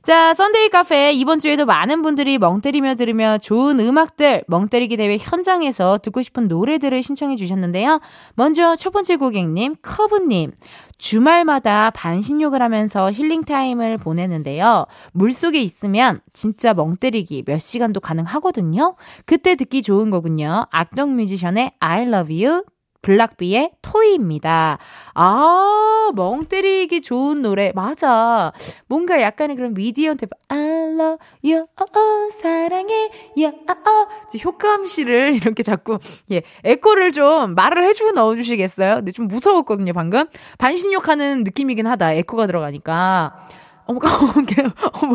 자, 0.04 0.34
썬데이 0.34 0.70
카페 0.70 1.12
이번 1.12 1.38
주에도 1.38 1.64
많은 1.64 2.02
분들이 2.02 2.36
멍 2.36 2.60
때리며 2.60 2.96
들으며 2.96 3.38
좋은 3.38 3.78
음악들, 3.78 4.42
멍 4.48 4.66
때리기 4.66 4.96
대회 4.96 5.16
현장에서 5.16 5.98
듣고 5.98 6.22
싶은 6.22 6.48
노래들을 6.48 7.00
신청해 7.04 7.36
주셨는데요. 7.36 8.00
먼저 8.34 8.74
첫 8.74 8.90
번째 8.90 9.14
고객님, 9.14 9.76
커브님. 9.80 10.50
주말마다 10.98 11.90
반신욕을 11.90 12.60
하면서 12.60 13.12
힐링 13.12 13.44
타임을 13.44 13.98
보내는데요. 13.98 14.86
물 15.12 15.32
속에 15.32 15.60
있으면 15.60 16.18
진짜 16.32 16.74
멍 16.74 16.96
때리기 16.96 17.44
몇 17.46 17.60
시간도 17.60 18.00
가능하거든요. 18.00 18.96
그때 19.24 19.54
듣기 19.54 19.82
좋은 19.82 20.10
곡은요. 20.10 20.66
악동 20.72 21.14
뮤지션의 21.14 21.74
I 21.78 22.02
love 22.08 22.44
you 22.44 22.64
블락비의 23.02 23.72
토이입니다. 23.82 24.78
아, 25.14 26.10
멍 26.14 26.46
때리기 26.46 27.02
좋은 27.02 27.42
노래. 27.42 27.72
맞아. 27.74 28.52
뭔가 28.86 29.20
약간의 29.20 29.56
그런 29.56 29.74
미디엄 29.74 30.16
템 30.16 30.26
I 30.48 30.58
love 30.58 31.18
you, 31.44 31.66
oh, 31.80 31.98
oh, 31.98 32.30
사랑해, 32.32 33.10
yeah, 33.36 33.56
oh, 33.68 33.80
oh. 33.86 34.38
효과음씨를 34.44 35.34
이렇게 35.34 35.62
자꾸, 35.62 35.98
예, 36.30 36.42
에코를 36.64 37.12
좀 37.12 37.54
말을 37.54 37.84
해주고 37.84 38.12
넣어주시겠어요? 38.12 38.96
근데 38.96 39.12
좀 39.12 39.26
무서웠거든요, 39.26 39.92
방금. 39.92 40.26
반신욕하는 40.58 41.44
느낌이긴 41.44 41.86
하다. 41.86 42.12
에코가 42.12 42.46
들어가니까. 42.46 43.48
어머, 43.86 43.98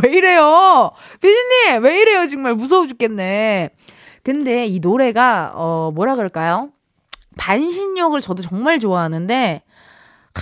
왜 0.03 0.13
이래요? 0.13 0.91
피디님, 1.21 1.83
왜 1.83 2.01
이래요? 2.01 2.27
정말 2.27 2.53
무서워 2.53 2.85
죽겠네. 2.85 3.69
근데 4.23 4.65
이 4.65 4.79
노래가, 4.79 5.53
어, 5.55 5.91
뭐라 5.95 6.15
그럴까요? 6.15 6.69
반신욕을 7.37 8.21
저도 8.21 8.43
정말 8.43 8.79
좋아하는데, 8.79 9.63
하, 10.33 10.41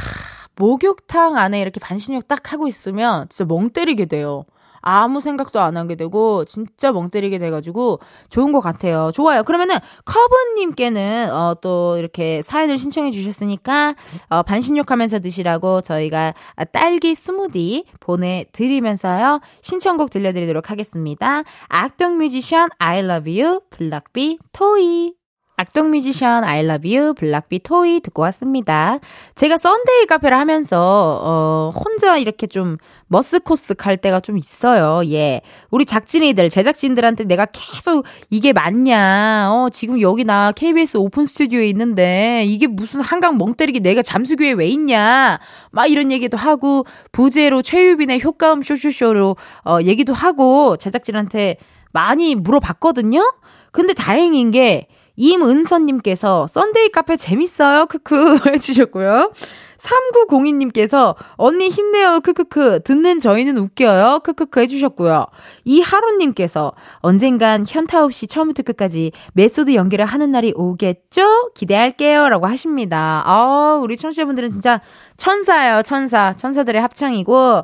목욕탕 0.55 1.37
안에 1.37 1.61
이렇게 1.61 1.79
반신욕 1.79 2.27
딱 2.27 2.53
하고 2.53 2.67
있으면 2.67 3.27
진짜 3.29 3.45
멍 3.45 3.69
때리게 3.69 4.05
돼요. 4.05 4.45
아무 4.85 5.19
생각도 5.19 5.59
안 5.59 5.75
하게 5.77 5.95
되고 5.95 6.45
진짜 6.45 6.91
멍 6.91 7.09
때리게 7.09 7.39
돼가지고 7.39 7.99
좋은 8.29 8.51
것 8.51 8.61
같아요. 8.61 9.11
좋아요. 9.11 9.43
그러면은 9.43 9.77
커브님께는 10.05 11.33
어, 11.33 11.55
또 11.59 11.97
이렇게 11.97 12.43
사연을 12.43 12.77
신청해 12.77 13.09
주셨으니까 13.09 13.95
어, 14.29 14.43
반신욕하면서 14.43 15.19
드시라고 15.19 15.81
저희가 15.81 16.35
딸기 16.71 17.15
스무디 17.15 17.85
보내드리면서요 17.99 19.41
신청곡 19.63 20.11
들려드리도록 20.11 20.69
하겠습니다. 20.69 21.41
악동 21.67 22.19
뮤지션 22.19 22.69
I 22.77 22.99
Love 22.99 23.41
You 23.41 23.61
블락비 23.71 24.37
토이 24.53 25.13
악동 25.57 25.91
뮤지션 25.91 26.43
I 26.43 26.65
love 26.65 26.97
you 26.97 27.13
블락비 27.13 27.59
토이 27.59 28.01
듣고 28.01 28.21
왔습니다. 28.23 28.99
제가 29.35 29.57
썬데이 29.57 30.05
카페를 30.07 30.37
하면서 30.37 31.21
어 31.23 31.71
혼자 31.73 32.17
이렇게 32.17 32.45
좀 32.45 32.75
머쓱머쓱할 33.07 33.95
때가 33.95 34.19
좀 34.19 34.37
있어요. 34.37 35.01
예. 35.11 35.41
우리 35.71 35.85
작진이들 35.85 36.49
제작진들한테 36.49 37.23
내가 37.23 37.45
계속 37.45 38.05
이게 38.29 38.51
맞냐. 38.51 39.49
어 39.51 39.69
지금 39.69 40.01
여기 40.01 40.25
나 40.25 40.51
KBS 40.51 40.97
오픈 40.97 41.25
스튜디오에 41.25 41.69
있는데 41.69 42.43
이게 42.45 42.67
무슨 42.67 42.99
한강 42.99 43.37
멍 43.37 43.53
때리기 43.53 43.79
내가 43.79 44.01
잠수교에 44.01 44.51
왜 44.51 44.67
있냐. 44.67 45.39
막 45.71 45.85
이런 45.89 46.11
얘기도 46.11 46.37
하고 46.37 46.85
부제로 47.13 47.61
최유빈의 47.61 48.21
효과음 48.21 48.61
쇼쇼쇼로 48.61 49.37
어 49.65 49.77
얘기도 49.83 50.13
하고 50.13 50.75
제작진한테 50.75 51.55
많이 51.93 52.35
물어봤거든요. 52.35 53.33
근데 53.71 53.93
다행인 53.93 54.51
게 54.51 54.87
임은선님께서 55.15 56.47
썬데이 56.47 56.89
카페 56.89 57.17
재밌어요. 57.17 57.85
크크 57.87 58.39
해주셨고요. 58.47 59.31
3902님께서 59.77 61.15
언니 61.35 61.69
힘내요. 61.69 62.21
크크크. 62.21 62.81
듣는 62.83 63.19
저희는 63.19 63.57
웃겨요. 63.57 64.21
크크크 64.23 64.59
해주셨고요. 64.61 65.25
이하로님께서 65.65 66.73
언젠간 66.99 67.65
현타 67.67 68.03
없이 68.03 68.27
처음부터 68.27 68.63
끝까지 68.63 69.11
메소드 69.33 69.75
연기를 69.75 70.05
하는 70.05 70.31
날이 70.31 70.53
오겠죠? 70.55 71.51
기대할게요. 71.53 72.29
라고 72.29 72.47
하십니다. 72.47 73.23
아, 73.25 73.79
우리 73.81 73.97
청취자분들은 73.97 74.51
진짜 74.51 74.81
천사예요. 75.17 75.81
천사. 75.83 76.33
천사들의 76.35 76.81
합창이고. 76.81 77.63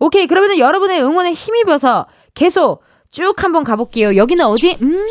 오케이. 0.00 0.26
그러면 0.26 0.58
여러분의 0.58 1.02
응원에 1.02 1.32
힘입어서 1.32 2.06
계속 2.34 2.82
쭉 3.10 3.42
한번 3.42 3.64
가볼게요. 3.64 4.16
여기는 4.16 4.44
어디? 4.44 4.76
음. 4.80 5.06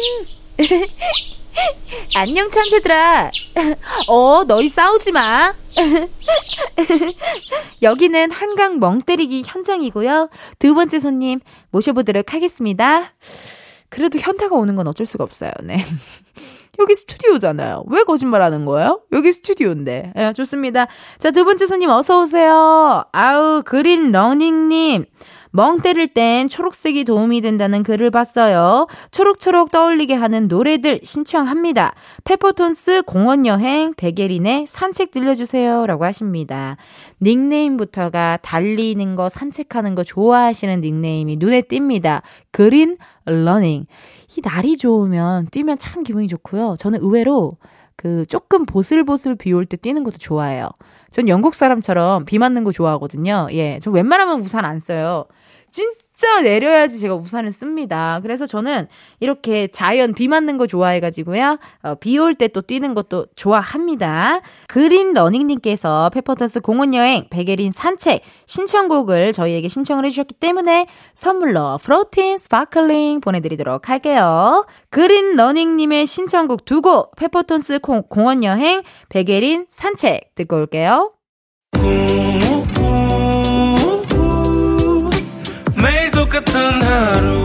안녕 2.16 2.50
참새들아. 2.50 3.32
어, 4.10 4.44
너희 4.46 4.70
싸우지 4.70 5.12
마. 5.12 5.54
여기는 7.82 8.32
한강 8.32 8.80
멍 8.80 9.02
때리기 9.02 9.44
현장이고요. 9.46 10.30
두 10.60 10.74
번째 10.74 11.00
손님 11.00 11.40
모셔보도록 11.72 12.34
하겠습니다. 12.34 13.14
그래도 13.90 14.20
현타가 14.20 14.56
오는 14.56 14.76
건 14.76 14.88
어쩔 14.88 15.06
수가 15.06 15.24
없어요. 15.24 15.52
네. 15.64 15.84
여기 16.80 16.94
스튜디오잖아요. 16.94 17.86
왜 17.88 18.04
거짓말 18.04 18.42
하는 18.42 18.66
거예요? 18.66 19.02
여기 19.12 19.34
스튜디오인데. 19.34 20.14
예, 20.16 20.34
좋습니다. 20.34 20.88
자, 21.18 21.32
두 21.32 21.44
번째 21.44 21.66
손님 21.66 21.90
어서오세요. 21.90 23.04
아우, 23.12 23.64
그린 23.66 24.12
러닝님. 24.12 25.06
멍 25.58 25.80
때릴 25.82 26.08
땐 26.08 26.50
초록색이 26.50 27.04
도움이 27.04 27.42
된다는 27.42 27.82
글을 27.82 28.12
봤어요. 28.12 28.86
초록초록 29.10 29.72
떠올리게 29.72 30.14
하는 30.14 30.48
노래들 30.48 31.00
신청합니다. 31.02 31.96
페퍼톤스 32.26 33.02
공원여행 33.08 33.96
백예린의 33.98 34.68
산책 34.68 35.10
들려주세요. 35.10 35.88
라고 35.88 36.06
하십니다. 36.06 36.78
닉네임부터가 37.24 38.38
달리는 38.44 39.16
거, 39.16 39.30
산책하는 39.30 39.96
거 39.96 40.04
좋아하시는 40.04 40.80
닉네임이 40.80 41.38
눈에 41.38 41.62
띕니다. 41.64 42.22
그린 42.52 42.96
러닝. 43.26 43.88
이 44.38 44.42
날이 44.44 44.78
좋으면 44.78 45.48
뛰면 45.48 45.80
참 45.80 46.04
기분이 46.04 46.28
좋고요. 46.28 46.76
저는 46.78 47.00
의외로 47.02 47.50
그 47.96 48.28
조금 48.28 48.64
보슬보슬 48.68 49.34
비 49.36 49.54
올 49.54 49.66
때 49.66 49.76
뛰는 49.76 50.04
것도 50.04 50.20
좋아해요. 50.20 50.70
전 51.10 51.28
영국 51.28 51.56
사람처럼 51.56 52.26
비 52.26 52.38
맞는 52.38 52.64
거 52.64 52.72
좋아하거든요. 52.72 53.48
예. 53.54 53.80
저 53.82 53.90
웬만하면 53.90 54.40
우산 54.42 54.66
안 54.66 54.80
써요. 54.80 55.26
진짜 55.78 56.42
내려야지 56.42 57.00
제가 57.00 57.14
우산을 57.14 57.52
씁니다. 57.52 58.20
그래서 58.24 58.48
저는 58.48 58.88
이렇게 59.20 59.68
자연 59.68 60.16
비 60.16 60.28
맞는 60.28 60.58
거 60.58 60.66
좋아해가지고요. 60.66 61.60
어, 61.84 61.96
비올 61.96 62.34
때 62.34 62.48
또 62.48 62.62
뛰는 62.62 62.96
것도 62.96 63.28
좋아합니다. 63.36 64.40
그린 64.68 65.14
러닝님께서 65.14 66.10
페퍼톤스 66.12 66.62
공원 66.62 66.96
여행 66.96 67.28
백예린 67.30 67.72
산책 67.72 68.22
신청곡을 68.48 69.34
저희에게 69.34 69.68
신청을 69.68 70.06
해주셨기 70.06 70.36
때문에 70.36 70.88
선물로 71.14 71.78
프로틴 71.84 72.38
스파클링 72.40 73.20
보내드리도록 73.22 73.90
할게요. 73.90 74.66
그린 74.90 75.36
러닝님의 75.36 76.08
신청곡 76.08 76.66
두 76.66 76.82
곡 76.82 77.16
페퍼톤스 77.18 77.80
공원 77.80 78.44
여행 78.44 78.82
백예린 79.10 79.66
산책 79.70 80.34
듣고 80.36 80.56
올게요. 80.56 81.12
똑 81.74 82.37
같 86.54 87.37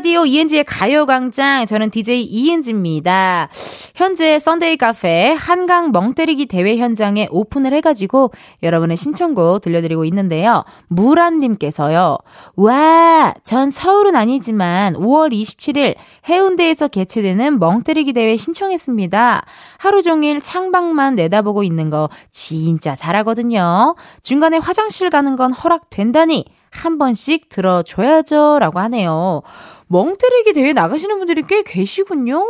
라디오 0.00 0.24
이은지의 0.24 0.64
가요광장 0.64 1.66
저는 1.66 1.90
DJ 1.90 2.22
이은지입니다. 2.22 3.50
현재 3.94 4.38
Sunday 4.38 4.78
카페 4.78 5.32
한강 5.32 5.92
멍때리기 5.92 6.46
대회 6.46 6.78
현장에 6.78 7.28
오픈을 7.30 7.74
해가지고 7.74 8.30
여러분의 8.62 8.96
신청곡 8.96 9.60
들려드리고 9.60 10.06
있는데요. 10.06 10.64
무란님께서요. 10.88 12.16
와, 12.56 13.34
전 13.44 13.70
서울은 13.70 14.16
아니지만 14.16 14.94
5월 14.94 15.34
27일 15.34 15.96
해운대에서 16.26 16.88
개최되는 16.88 17.58
멍때리기 17.58 18.14
대회 18.14 18.38
신청했습니다. 18.38 19.44
하루 19.76 20.00
종일 20.00 20.40
창밖만 20.40 21.16
내다보고 21.16 21.62
있는 21.62 21.90
거 21.90 22.08
진짜 22.30 22.94
잘하거든요. 22.94 23.96
중간에 24.22 24.56
화장실 24.56 25.10
가는 25.10 25.36
건 25.36 25.52
허락된다니 25.52 26.46
한 26.70 26.98
번씩 26.98 27.48
들어줘야죠. 27.48 28.58
라고 28.60 28.78
하네요. 28.80 29.42
멍때리기 29.90 30.52
대회 30.52 30.72
나가시는 30.72 31.18
분들이 31.18 31.42
꽤 31.42 31.62
계시군요. 31.64 32.44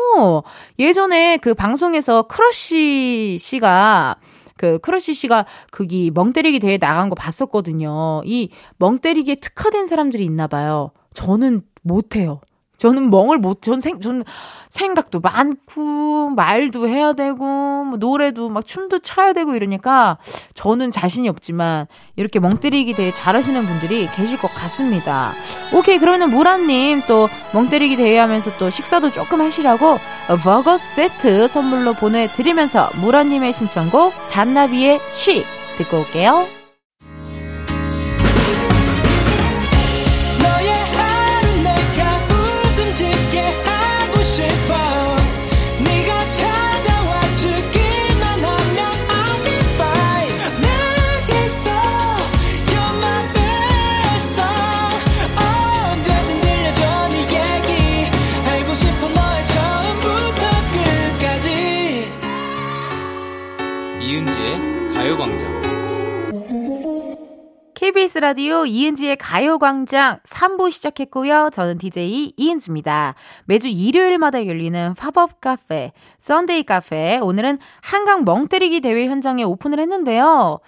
예전에 0.78 1.38
그 1.38 1.54
방송에서 1.54 2.24
크러쉬 2.24 3.38
씨가 3.40 4.16
그 4.58 4.78
크러쉬 4.80 5.14
씨가 5.14 5.46
거기 5.70 6.10
멍때리기 6.12 6.58
대회 6.58 6.76
나간 6.76 7.08
거 7.08 7.14
봤었거든요. 7.14 8.20
이 8.26 8.50
멍때리기에 8.76 9.36
특화된 9.36 9.86
사람들이 9.86 10.22
있나 10.22 10.48
봐요. 10.48 10.90
저는 11.14 11.62
못해요. 11.82 12.42
저는 12.80 13.10
멍을 13.10 13.38
못, 13.38 13.60
전 13.62 13.80
생, 13.80 14.00
전 14.00 14.24
생각도 14.70 15.20
많고, 15.20 16.30
말도 16.30 16.88
해야 16.88 17.12
되고, 17.12 17.44
뭐 17.44 17.98
노래도 17.98 18.48
막 18.48 18.66
춤도 18.66 19.00
춰야 19.00 19.32
되고 19.32 19.54
이러니까 19.54 20.18
저는 20.54 20.90
자신이 20.90 21.28
없지만 21.28 21.86
이렇게 22.16 22.40
멍 22.40 22.58
때리기 22.58 22.94
대회 22.94 23.12
잘하시는 23.12 23.66
분들이 23.66 24.08
계실 24.12 24.38
것 24.38 24.52
같습니다. 24.54 25.34
오케이, 25.72 25.98
그러면은 25.98 26.30
무라님 26.30 27.02
또 27.06 27.28
멍 27.52 27.68
때리기 27.68 27.96
대회 27.96 28.18
하면서 28.18 28.50
또 28.58 28.70
식사도 28.70 29.10
조금 29.10 29.40
하시라고 29.40 29.98
버거 30.42 30.78
세트 30.78 31.48
선물로 31.48 31.94
보내드리면서 31.94 32.90
무라님의 33.00 33.52
신청곡 33.52 34.14
잔나비의 34.24 35.00
쉬 35.10 35.44
듣고 35.76 36.00
올게요. 36.00 36.59
KBS 67.90 68.18
라디오 68.18 68.66
이은지의 68.66 69.16
가요광장 69.16 70.20
3부 70.22 70.70
시작했고요. 70.70 71.50
저는 71.52 71.78
DJ 71.78 72.34
이은지입니다. 72.36 73.16
매주 73.46 73.66
일요일마다 73.66 74.46
열리는 74.46 74.94
팝업 74.94 75.40
카페, 75.40 75.90
Sunday 76.20 76.62
카페. 76.62 77.18
오늘은 77.18 77.58
한강 77.80 78.24
멍때리기 78.24 78.80
대회 78.80 79.06
현장에 79.06 79.42
오픈을 79.42 79.80
했는데요. 79.80 80.60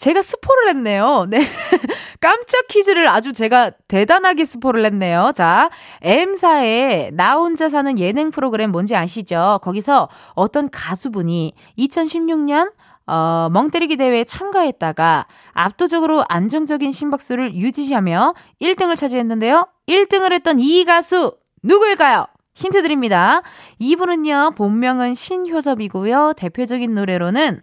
제가 0.00 0.22
스포를 0.22 0.68
했네요. 0.70 1.26
네. 1.28 1.40
깜짝 2.20 2.66
퀴즈를 2.68 3.06
아주 3.08 3.32
제가 3.32 3.70
대단하게 3.86 4.46
스포를 4.46 4.84
했네요. 4.86 5.32
자, 5.36 5.70
M사의 6.00 7.10
나 7.12 7.36
혼자 7.36 7.68
사는 7.68 7.98
예능 7.98 8.30
프로그램 8.30 8.72
뭔지 8.72 8.96
아시죠? 8.96 9.60
거기서 9.62 10.08
어떤 10.34 10.70
가수분이 10.70 11.52
2016년 11.78 12.72
어, 13.06 13.48
멍 13.52 13.70
때리기 13.70 13.96
대회에 13.96 14.24
참가했다가 14.24 15.26
압도적으로 15.52 16.24
안정적인 16.28 16.92
심박수를 16.92 17.54
유지하며 17.54 18.34
1등을 18.62 18.96
차지했는데요. 18.96 19.66
1등을 19.88 20.32
했던 20.32 20.58
이 20.60 20.84
가수 20.84 21.36
누구일까요? 21.62 22.26
힌트 22.54 22.82
드립니다. 22.82 23.42
이분은요, 23.78 24.52
본명은 24.56 25.14
신효섭이고요. 25.14 26.34
대표적인 26.36 26.94
노래로는 26.94 27.60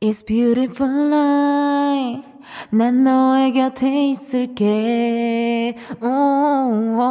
It's 0.00 0.22
beautiful 0.26 1.08
life. 1.10 2.22
난 2.70 3.02
너의 3.02 3.52
곁에 3.52 4.10
있을게. 4.10 5.74
오, 6.02 7.08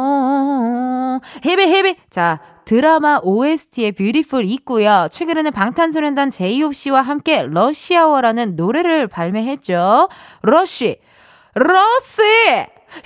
헤비, 1.44 1.62
헤비. 1.62 1.96
자, 2.10 2.40
드라마 2.64 3.18
OST의 3.24 3.90
Beautiful 3.90 4.44
있고요. 4.44 5.08
최근에는 5.10 5.50
방탄소년단 5.50 6.30
제이홉 6.30 6.76
씨와 6.76 7.02
함께 7.02 7.42
Rush 7.48 7.78
Hour라는 7.78 8.54
노래를 8.54 9.08
발매했죠. 9.08 10.08
Rush, 10.42 11.00
rush! 11.54 12.22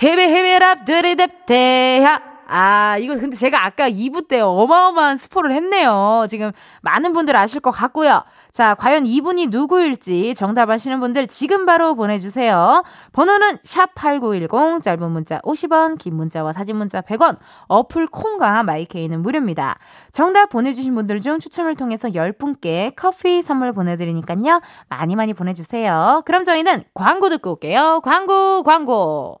헤비, 0.03 0.21
헤비, 0.21 0.59
랍, 0.59 0.85
드리뎁, 0.85 1.27
대하. 1.47 2.30
아, 2.53 2.97
이거 2.97 3.15
근데 3.15 3.37
제가 3.37 3.65
아까 3.65 3.89
2부 3.89 4.27
때 4.27 4.41
어마어마한 4.41 5.15
스포를 5.15 5.53
했네요. 5.53 6.25
지금 6.29 6.51
많은 6.81 7.13
분들 7.13 7.33
아실 7.33 7.61
것 7.61 7.71
같고요. 7.71 8.25
자, 8.51 8.75
과연 8.75 9.05
이분이 9.05 9.47
누구일지 9.47 10.35
정답 10.35 10.69
아시는 10.69 10.99
분들 10.99 11.27
지금 11.27 11.65
바로 11.65 11.95
보내주세요. 11.95 12.83
번호는 13.13 13.59
샵8910, 13.59 14.83
짧은 14.83 15.11
문자 15.11 15.39
50원, 15.39 15.97
긴 15.97 16.17
문자와 16.17 16.51
사진 16.51 16.75
문자 16.75 16.99
100원, 16.99 17.37
어플 17.69 18.07
콩과 18.07 18.63
마이케이는 18.63 19.21
무료입니다. 19.21 19.77
정답 20.11 20.49
보내주신 20.49 20.93
분들 20.93 21.21
중 21.21 21.39
추첨을 21.39 21.75
통해서 21.75 22.09
10분께 22.09 22.91
커피 22.97 23.41
선물 23.41 23.71
보내드리니까요. 23.71 24.59
많이 24.89 25.15
많이 25.15 25.33
보내주세요. 25.33 26.23
그럼 26.25 26.43
저희는 26.43 26.83
광고 26.93 27.29
듣고 27.29 27.51
올게요. 27.51 28.01
광고, 28.03 28.63
광고. 28.63 29.40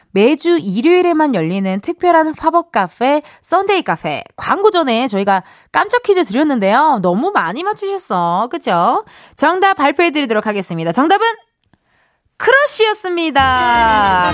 매주 0.11 0.57
일요일에만 0.61 1.35
열리는 1.35 1.79
특별한 1.81 2.33
팝업 2.33 2.71
카페, 2.71 3.21
Sunday 3.41 3.83
카페. 3.83 4.23
광고 4.35 4.71
전에 4.71 5.07
저희가 5.07 5.43
깜짝 5.71 6.03
퀴즈 6.03 6.25
드렸는데요. 6.25 6.99
너무 7.01 7.31
많이 7.31 7.63
맞추셨어. 7.63 8.49
그죠? 8.51 9.05
정답 9.35 9.75
발표해 9.75 10.11
드리도록 10.11 10.45
하겠습니다. 10.47 10.91
정답은 10.91 11.25
크러쉬였습니다. 12.37 14.31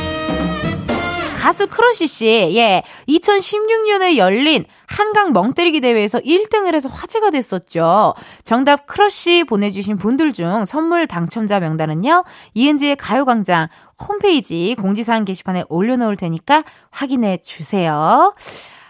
가수 1.37 1.67
크러쉬 1.67 2.07
씨, 2.07 2.25
예, 2.25 2.81
2016년에 3.07 4.17
열린 4.17 4.65
한강 4.87 5.33
멍때리기 5.33 5.81
대회에서 5.81 6.19
1등을 6.19 6.73
해서 6.73 6.89
화제가 6.89 7.29
됐었죠. 7.29 8.15
정답 8.43 8.87
크러쉬 8.87 9.43
보내주신 9.43 9.97
분들 9.97 10.33
중 10.33 10.65
선물 10.65 11.05
당첨자 11.05 11.59
명단은요, 11.59 12.23
이은지의 12.55 12.95
가요광장 12.95 13.67
홈페이지 14.09 14.75
공지사항 14.79 15.25
게시판에 15.25 15.65
올려놓을 15.69 16.17
테니까 16.17 16.63
확인해 16.89 17.37
주세요. 17.43 18.33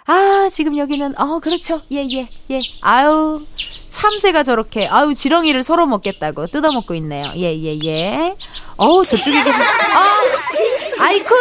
아, 0.05 0.47
지금 0.49 0.77
여기는, 0.77 1.19
어, 1.19 1.39
그렇죠. 1.39 1.81
예, 1.91 2.07
예, 2.09 2.25
예. 2.49 2.57
아유, 2.79 3.41
참새가 3.89 4.43
저렇게, 4.43 4.87
아유, 4.87 5.13
지렁이를 5.13 5.63
서로 5.63 5.85
먹겠다고 5.85 6.45
뜯어먹고 6.45 6.95
있네요. 6.95 7.25
예, 7.35 7.53
예, 7.53 7.77
예. 7.83 8.35
어우, 8.77 9.05
저쪽에 9.05 9.43
계신, 9.43 9.61
아, 9.61 11.03
아이쿠! 11.03 11.35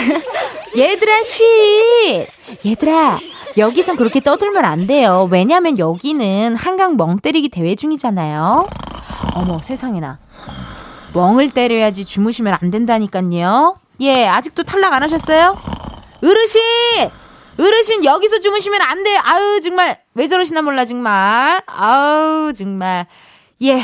얘들아, 0.76 1.22
쉬! 1.22 2.26
얘들아, 2.64 3.20
여기선 3.56 3.96
그렇게 3.96 4.20
떠들면 4.20 4.64
안 4.64 4.86
돼요. 4.86 5.28
왜냐면 5.30 5.78
여기는 5.78 6.56
한강 6.56 6.96
멍 6.96 7.18
때리기 7.18 7.48
대회 7.48 7.74
중이잖아요. 7.74 8.68
어머, 9.34 9.60
세상에나. 9.62 10.18
멍을 11.12 11.50
때려야지 11.50 12.04
주무시면 12.04 12.56
안 12.60 12.70
된다니까요. 12.70 13.78
예, 14.00 14.26
아직도 14.26 14.62
탈락 14.62 14.94
안 14.94 15.02
하셨어요? 15.02 15.60
어르신! 16.22 16.60
어르신, 17.58 18.04
여기서 18.04 18.40
주무시면 18.40 18.80
안 18.80 19.04
돼요. 19.04 19.20
아유, 19.22 19.60
정말. 19.62 20.00
왜 20.14 20.28
저러시나 20.28 20.62
몰라, 20.62 20.84
정말. 20.84 21.60
아우, 21.66 22.52
정말. 22.52 23.06
예. 23.62 23.82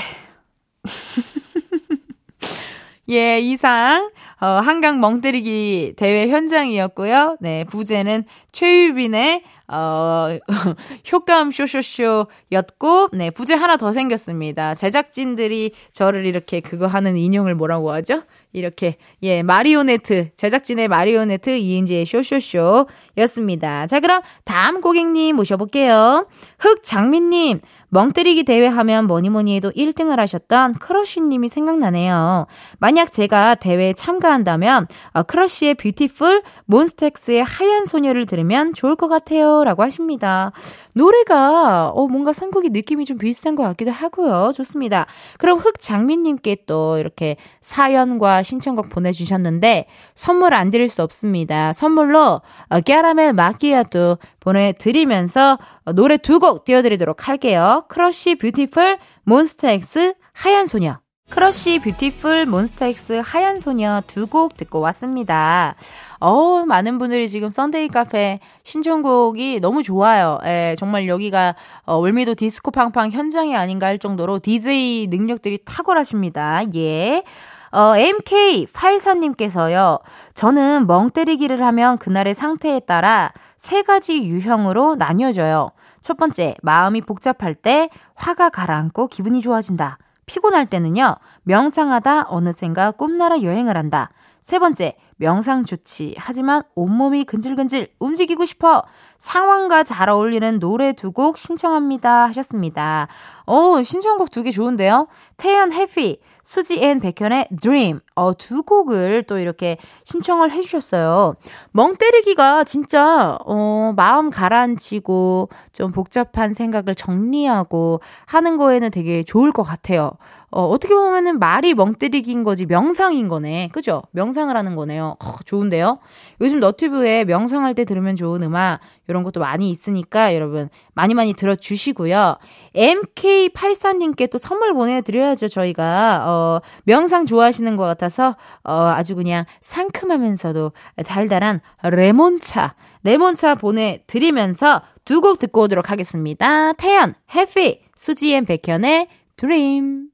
예, 3.11 3.41
이상 3.41 4.11
어, 4.39 4.47
한강 4.47 5.01
멍때리기 5.01 5.95
대회 5.97 6.29
현장이었고요. 6.29 7.39
네, 7.41 7.65
부제는 7.65 8.25
최유빈의 8.53 9.43
어, 9.69 10.29
효과음 11.11 11.51
쇼쇼쇼였고, 11.51 13.09
네, 13.15 13.31
부제 13.31 13.55
하나 13.55 13.77
더 13.77 13.93
생겼습니다. 13.93 14.75
제작진들이 14.75 15.73
저를 15.93 16.25
이렇게 16.25 16.61
그거 16.61 16.87
하는 16.87 17.17
인형을 17.17 17.57
뭐라고 17.57 17.91
하죠? 17.93 18.23
이렇게, 18.53 18.97
예, 19.23 19.43
마리오네트, 19.43 20.31
제작진의 20.37 20.87
마리오네트 20.89 21.51
이은지의 21.51 22.07
쇼쇼쇼였습니다. 22.07 23.89
자, 23.89 23.99
그럼 23.99 24.21
다음 24.45 24.81
고객님 24.81 25.35
모셔볼게요. 25.35 26.29
흑장민님, 26.61 27.59
멍때리기 27.89 28.45
대회 28.45 28.67
하면 28.67 29.07
뭐니 29.07 29.31
뭐니 29.31 29.57
해도 29.57 29.71
1등을 29.71 30.17
하셨던 30.17 30.75
크러쉬님이 30.75 31.49
생각나네요. 31.49 32.47
만약 32.79 33.13
제가 33.13 33.55
대회에 33.55 33.93
참가한다면 33.93 34.87
어, 35.13 35.23
크러쉬의 35.23 35.75
Beautiful, 35.75 36.43
몬스타엑스의 36.67 37.45
하얀 37.45 37.87
소녀를 37.87 38.27
들으면 38.27 38.75
좋을 38.75 38.97
것 38.97 39.09
같아요. 39.09 39.65
라고 39.65 39.83
하십니다. 39.83 40.53
노래가 40.95 41.89
어, 41.91 42.07
뭔가 42.09 42.33
선곡이 42.33 42.71
느낌이 42.71 43.05
좀 43.05 43.19
비슷한 43.19 43.55
것 43.55 43.63
같기도 43.65 43.91
하고요. 43.91 44.53
좋습니다. 44.55 45.07
그럼 45.39 45.59
흑장민님께 45.59 46.65
또 46.67 46.99
이렇게 46.99 47.37
사연과 47.61 48.43
신청곡 48.43 48.91
보내주셨는데 48.91 49.87
선물 50.15 50.55
안 50.55 50.71
드릴 50.71 50.89
수 50.89 51.03
없습니다. 51.03 51.73
선물로 51.73 52.41
어, 52.69 52.81
캐러멜 52.81 53.33
마키아또 53.33 54.19
보내드리면서 54.47 55.59
어, 55.85 55.93
노래 55.93 56.17
두 56.17 56.39
곡 56.39 56.65
띄워드리도록 56.65 57.29
할게요. 57.29 57.85
크러쉬 57.89 58.37
Beautiful 58.37 58.99
몬스타엑스 59.25 60.15
하얀 60.33 60.67
소녀. 60.67 60.99
크러쉬 61.29 61.81
Beautiful 61.81 62.47
몬스타엑스 62.47 63.21
하얀 63.25 63.59
소녀 63.59 64.01
두 64.07 64.27
곡 64.29 64.57
듣고 64.57 64.79
왔습니다. 64.81 65.75
어, 66.21 66.65
많은 66.65 66.99
분들이 66.99 67.29
지금 67.29 67.51
Sunday 67.51 67.89
카페 67.89 68.39
신청곡이 68.63 69.59
너무 69.61 69.83
좋아요. 69.83 70.39
예, 70.45 70.77
정말 70.79 71.09
여기가 71.09 71.57
어, 71.85 71.97
월미도 71.97 72.37
디스코 72.37 72.71
팡팡 72.71 73.11
현장이 73.11 73.57
아닌가 73.57 73.87
할 73.87 73.99
정도로 73.99 74.39
DJ 74.39 75.09
능력들이 75.09 75.59
탁월하십니다. 75.65 76.63
예. 76.77 77.25
어, 77.73 77.95
MK84님께서요, 77.95 80.01
저는 80.35 80.87
멍 80.87 81.11
때리기를 81.11 81.63
하면 81.63 81.99
그날의 81.99 82.35
상태에 82.35 82.81
따라 82.81 83.33
세 83.57 83.83
가지 83.83 84.25
유형으로 84.25 84.97
나뉘어져요. 84.97 85.71
첫 86.01 86.17
번째, 86.17 86.55
마음이 86.63 87.01
복잡할 87.03 87.55
때 87.55 87.91
화가 88.15 88.51
가라앉고 88.51 89.09
기분이 89.09 89.41
좋아진다. 89.41 89.99
피곤할 90.27 90.67
때는요, 90.67 91.17
명상하다 91.45 92.27
어느샌가 92.29 92.93
꿈나라 92.93 93.43
여행을 93.43 93.77
한다. 93.77 94.11
세 94.43 94.61
번째, 94.61 94.97
명상 95.17 95.65
좋지. 95.65 96.15
하지만 96.19 96.63
온몸이 96.77 97.25
근질근질 97.25 97.89
움직이고 97.99 98.45
싶어. 98.45 98.85
상황과 99.19 99.83
잘 99.83 100.09
어울리는 100.09 100.61
노래 100.61 100.93
두 100.93 101.11
곡 101.11 101.37
신청합니다. 101.39 102.27
하셨습니다. 102.27 103.09
어, 103.47 103.83
신청곡 103.83 104.31
두 104.31 104.45
개 104.45 104.53
좋은데요? 104.53 105.09
태연 105.37 105.73
Happy, 105.73 106.21
수지 106.47 106.79
and 106.81 107.01
백현의 107.01 107.49
Dream. 107.61 107.99
어, 108.17 108.33
두 108.35 108.63
곡을 108.63 109.25
또 109.25 109.39
이렇게 109.39 109.77
신청을 110.05 110.51
해주셨어요. 110.51 111.35
멍 111.71 111.97
때리기가 111.97 112.65
진짜, 112.65 113.39
어, 113.45 113.93
마음 113.95 114.31
가라앉히고 114.31 115.51
좀 115.75 115.93
복잡한 115.93 116.55
생각을 116.55 116.95
정리하고 116.95 118.01
하는 118.25 118.57
거에는 118.57 118.91
되게 118.91 119.23
좋을 119.23 119.53
것 119.53 119.63
같아요. 119.63 120.13
어, 120.51 120.65
어떻게 120.69 120.95
보면은 120.95 121.39
말이 121.39 121.75
멍때리기인 121.75 122.43
거지 122.43 122.65
명상인 122.65 123.29
거네. 123.29 123.69
그죠? 123.73 124.03
명상을 124.13 124.57
하는 124.57 124.75
거네요. 124.75 125.17
어, 125.23 125.33
좋은데요? 125.45 125.99
요즘 126.41 126.61
너튜브에 126.61 127.25
명상할 127.25 127.75
때 127.75 127.85
들으면 127.85 128.17
좋은 128.17 128.43
음악 128.43 128.79
이런 129.09 129.23
것도 129.23 129.41
많이 129.41 129.69
있으니까 129.69 130.35
여러분 130.35 130.71
많이 130.95 131.13
많이 131.13 131.35
들어주시고요. 131.35 132.37
MK84님께 132.75 134.31
또 134.31 134.39
선물 134.39 134.73
보내드려야죠, 134.73 135.49
저희가. 135.49 136.25
어, 136.27 136.61
명상 136.85 137.27
좋아하시는 137.27 137.77
것 137.77 137.85
같아 137.85 138.06
서 138.09 138.37
어, 138.65 138.73
아주 138.73 139.15
그냥 139.15 139.45
상큼하면서도 139.61 140.73
달달한 141.05 141.61
레몬차, 141.83 142.75
레몬차 143.03 143.55
보내드리면서 143.57 144.83
두 145.05 145.21
곡 145.21 145.39
듣고 145.39 145.63
오도록 145.63 145.91
하겠습니다. 145.91 146.73
태연, 146.75 147.15
Happy, 147.35 147.81
수지 147.95 148.23
and 148.23 148.45
백현의 148.45 149.09
Dream. 149.37 150.09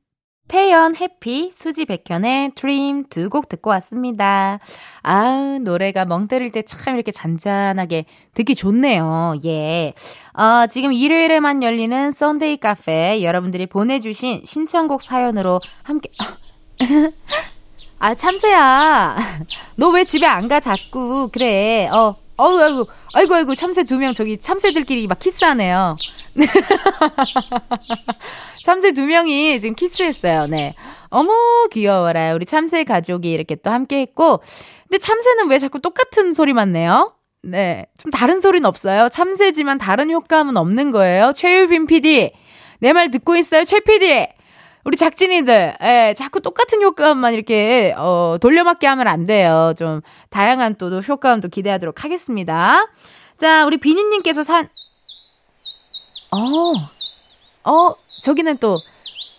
태연, 0.48 0.94
Happy, 0.96 1.50
수지 1.50 1.86
백현의 1.86 2.52
Dream 2.54 3.04
두 3.08 3.30
곡 3.30 3.48
듣고 3.48 3.70
왔습니다. 3.70 4.58
아 5.02 5.58
노래가 5.62 6.04
멍 6.04 6.28
때릴 6.28 6.50
때 6.52 6.62
참 6.62 6.94
이렇게 6.96 7.10
잔잔하게 7.10 8.04
듣기 8.34 8.54
좋네요. 8.54 9.36
예. 9.46 9.94
어, 10.34 10.66
지금 10.66 10.92
일요일에만 10.92 11.62
열리는 11.62 12.12
Sunday 12.12 12.58
카페 12.58 13.22
여러분들이 13.22 13.64
보내주신 13.66 14.42
신청곡 14.44 15.00
사연으로 15.00 15.58
함께. 15.84 16.10
아, 18.02 18.14
참새야. 18.16 19.16
너 19.78 19.90
왜 19.90 20.02
집에 20.04 20.26
안 20.26 20.48
가, 20.48 20.58
자꾸. 20.58 21.28
그래. 21.32 21.88
어, 21.92 22.16
어우, 22.36 22.58
아이고, 22.60 22.86
아이고, 23.14 23.34
아이고, 23.34 23.54
참새 23.54 23.84
두 23.84 23.96
명, 23.98 24.12
저기, 24.12 24.38
참새들끼리 24.40 25.06
막 25.06 25.20
키스하네요. 25.20 25.96
참새 28.64 28.92
두 28.92 29.06
명이 29.06 29.60
지금 29.60 29.76
키스했어요. 29.76 30.46
네. 30.48 30.74
어머, 31.10 31.32
귀여워라. 31.72 32.34
우리 32.34 32.44
참새 32.44 32.82
가족이 32.84 33.30
이렇게 33.30 33.54
또 33.54 33.70
함께 33.70 34.00
했고. 34.00 34.40
근데 34.88 34.98
참새는 34.98 35.48
왜 35.48 35.58
자꾸 35.60 35.80
똑같은 35.80 36.34
소리만 36.34 36.72
내요? 36.72 37.14
네. 37.44 37.86
좀 37.98 38.10
다른 38.10 38.40
소리는 38.40 38.66
없어요. 38.66 39.10
참새지만 39.10 39.78
다른 39.78 40.10
효과음은 40.10 40.56
없는 40.56 40.90
거예요. 40.90 41.32
최유빈 41.34 41.86
PD. 41.86 42.32
내 42.80 42.92
말 42.92 43.12
듣고 43.12 43.36
있어요, 43.36 43.64
최 43.64 43.78
PD. 43.78 44.26
우리 44.84 44.96
작진이들, 44.96 45.76
예, 45.80 46.14
자꾸 46.16 46.40
똑같은 46.40 46.82
효과음만 46.82 47.34
이렇게, 47.34 47.94
어, 47.96 48.36
돌려막기 48.40 48.84
하면 48.86 49.06
안 49.06 49.24
돼요. 49.24 49.72
좀, 49.78 50.00
다양한 50.30 50.74
또 50.74 50.90
효과음도 50.98 51.48
기대하도록 51.48 52.02
하겠습니다. 52.02 52.88
자, 53.36 53.64
우리 53.64 53.76
비니님께서 53.76 54.42
산, 54.42 54.66
어, 56.32 57.70
어, 57.70 57.94
저기는 58.22 58.56
또, 58.58 58.76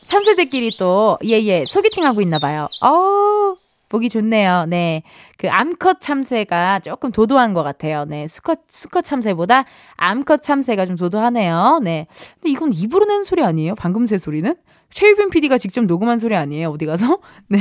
참새들끼리 0.06 0.78
또, 0.80 1.18
예, 1.26 1.42
예, 1.42 1.66
소개팅 1.66 2.06
하고 2.06 2.22
있나 2.22 2.40
봐요. 2.40 2.64
어, 2.82 3.56
보기 3.90 4.10
좋네요. 4.10 4.66
네. 4.68 5.04
그 5.38 5.50
암컷 5.50 6.02
참새가 6.02 6.80
조금 6.80 7.12
도도한 7.12 7.54
것 7.54 7.62
같아요. 7.62 8.06
네. 8.06 8.28
수컷, 8.28 8.62
수컷 8.68 9.04
참새보다 9.04 9.66
암컷 9.98 10.42
참새가 10.42 10.88
좀 10.88 10.96
도도하네요. 10.96 11.80
네. 11.84 12.08
근데 12.42 12.50
이건 12.50 12.74
입으로 12.74 13.06
낸 13.06 13.24
소리 13.24 13.44
아니에요? 13.44 13.76
방금 13.76 14.08
새 14.08 14.18
소리는? 14.18 14.56
최유빈 14.94 15.30
PD가 15.30 15.58
직접 15.58 15.84
녹음한 15.86 16.20
소리 16.20 16.36
아니에요? 16.36 16.70
어디 16.70 16.86
가서? 16.86 17.18
네. 17.48 17.60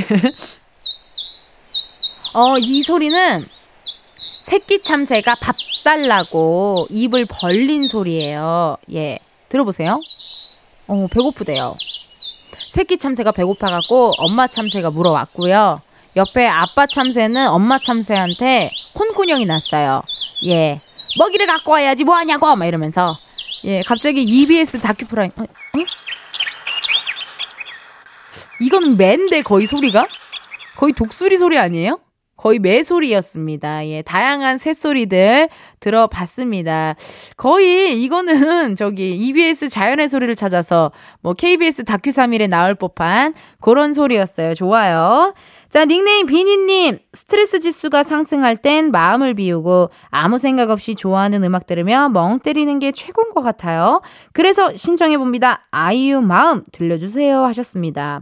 어, 2.33 2.57
이 2.57 2.81
소리는 2.81 3.47
새끼 4.35 4.81
참새가 4.81 5.35
밥 5.41 5.55
달라고 5.83 6.87
입을 6.89 7.25
벌린 7.29 7.87
소리예요. 7.87 8.77
예. 8.93 9.19
들어보세요. 9.49 9.99
어, 10.87 11.05
배고프대요. 11.13 11.75
새끼 12.69 12.97
참새가 12.97 13.31
배고파갖고 13.31 14.13
엄마 14.17 14.47
참새가 14.47 14.89
물어왔고요. 14.89 15.81
옆에 16.15 16.47
아빠 16.47 16.85
참새는 16.85 17.47
엄마 17.47 17.79
참새한테 17.79 18.71
혼꾸녕이 18.97 19.45
났어요. 19.45 20.01
예. 20.45 20.75
먹이를 21.17 21.47
갖고 21.47 21.71
와야지 21.71 22.03
뭐 22.03 22.15
하냐고! 22.15 22.55
막 22.55 22.65
이러면서. 22.65 23.11
예, 23.65 23.81
갑자기 23.83 24.21
EBS 24.23 24.79
다큐 24.79 25.05
프라임. 25.05 25.31
어? 25.37 25.43
어? 25.43 25.45
이건 28.63 28.97
매인데 28.97 29.41
거의 29.41 29.67
소리가? 29.67 30.07
거의 30.77 30.93
독수리 30.93 31.37
소리 31.37 31.57
아니에요? 31.57 31.99
거의 32.35 32.59
매소리였습니다. 32.59 33.87
예, 33.87 34.01
다양한 34.01 34.57
새소리들 34.57 35.49
들어봤습니다. 35.79 36.95
거의 37.37 38.01
이거는 38.03 38.75
저기 38.75 39.15
EBS 39.15 39.69
자연의 39.69 40.09
소리를 40.09 40.35
찾아서 40.35 40.91
뭐 41.21 41.33
KBS 41.33 41.85
다큐 41.85 42.09
3일에 42.09 42.49
나올 42.49 42.75
법한 42.75 43.33
그런 43.61 43.93
소리였어요. 43.93 44.55
좋아요. 44.55 45.33
자, 45.73 45.85
닉네임 45.85 46.27
비니님. 46.27 46.99
스트레스 47.13 47.59
지수가 47.59 48.03
상승할 48.03 48.57
땐 48.57 48.91
마음을 48.91 49.33
비우고 49.33 49.89
아무 50.11 50.37
생각 50.37 50.69
없이 50.69 50.93
좋아하는 50.93 51.43
음악 51.43 51.65
들으며 51.65 52.09
멍 52.09 52.37
때리는 52.37 52.77
게 52.77 52.91
최고인 52.91 53.33
것 53.33 53.41
같아요. 53.41 54.03
그래서 54.33 54.75
신청해봅니다. 54.75 55.65
아이유 55.71 56.21
마음 56.21 56.63
들려주세요 56.71 57.39
하셨습니다. 57.45 58.21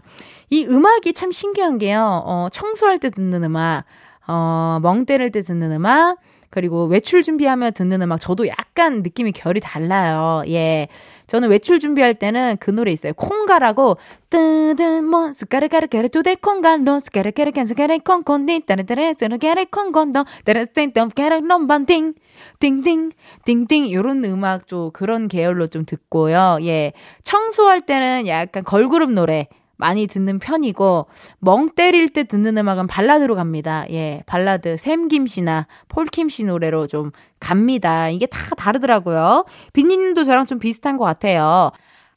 이 0.49 0.65
음악이 0.65 1.11
참 1.11 1.33
신기한 1.33 1.77
게요. 1.77 2.23
어, 2.25 2.47
청소할 2.53 2.99
때 2.99 3.09
듣는 3.09 3.43
음악, 3.43 3.83
어, 4.29 4.79
멍 4.81 5.05
때릴 5.05 5.29
때 5.31 5.41
듣는 5.41 5.73
음악, 5.73 6.19
그리고 6.51 6.85
외출 6.85 7.23
준비하며 7.23 7.71
듣는 7.71 8.01
음악 8.01 8.21
저도 8.21 8.47
약간 8.47 9.01
느낌이 9.01 9.31
결이 9.31 9.59
달라요. 9.59 10.43
예. 10.47 10.87
저는 11.31 11.47
외출 11.47 11.79
준비할 11.79 12.15
때는 12.15 12.57
그 12.59 12.71
노래 12.71 12.91
있어요. 12.91 13.13
콩가라고 13.13 13.95
뜨든 14.29 15.05
뭐 15.05 15.31
스카르카르 15.31 15.87
카르 15.87 16.09
두데 16.09 16.35
콩갈로 16.35 16.99
스카르카르 16.99 17.51
캔 17.51 17.65
스카르 17.65 17.97
콩콘디 17.99 18.65
따르따르 18.65 19.13
스르카르 19.17 19.63
콩콘도 19.71 20.25
따르땡땡 20.43 21.11
카르 21.15 21.35
넘반팅 21.35 22.15
띵띵 22.59 23.11
띵띵 23.45 23.93
요런 23.93 24.25
음악 24.25 24.67
좀 24.67 24.91
그런 24.91 25.29
계열로 25.29 25.67
좀 25.67 25.85
듣고요. 25.85 26.57
예. 26.63 26.91
청소할 27.23 27.79
때는 27.79 28.27
약간 28.27 28.65
걸그룹 28.65 29.13
노래 29.13 29.47
많이 29.81 30.07
듣는 30.07 30.39
편이고 30.39 31.07
멍 31.39 31.69
때릴 31.71 32.09
때 32.09 32.23
듣는 32.23 32.57
음악은 32.57 32.87
발라드로 32.87 33.35
갑니다. 33.35 33.85
예, 33.89 34.23
발라드 34.27 34.77
샘김 34.77 35.27
씨나 35.27 35.67
폴킴 35.89 36.29
씨 36.29 36.45
노래로 36.45 36.87
좀 36.87 37.11
갑니다. 37.39 38.09
이게 38.09 38.27
다 38.27 38.55
다르더라고요. 38.55 39.43
빈니님도 39.73 40.23
저랑 40.23 40.45
좀 40.45 40.59
비슷한 40.59 40.97
것 40.97 41.03
같아요. 41.03 41.71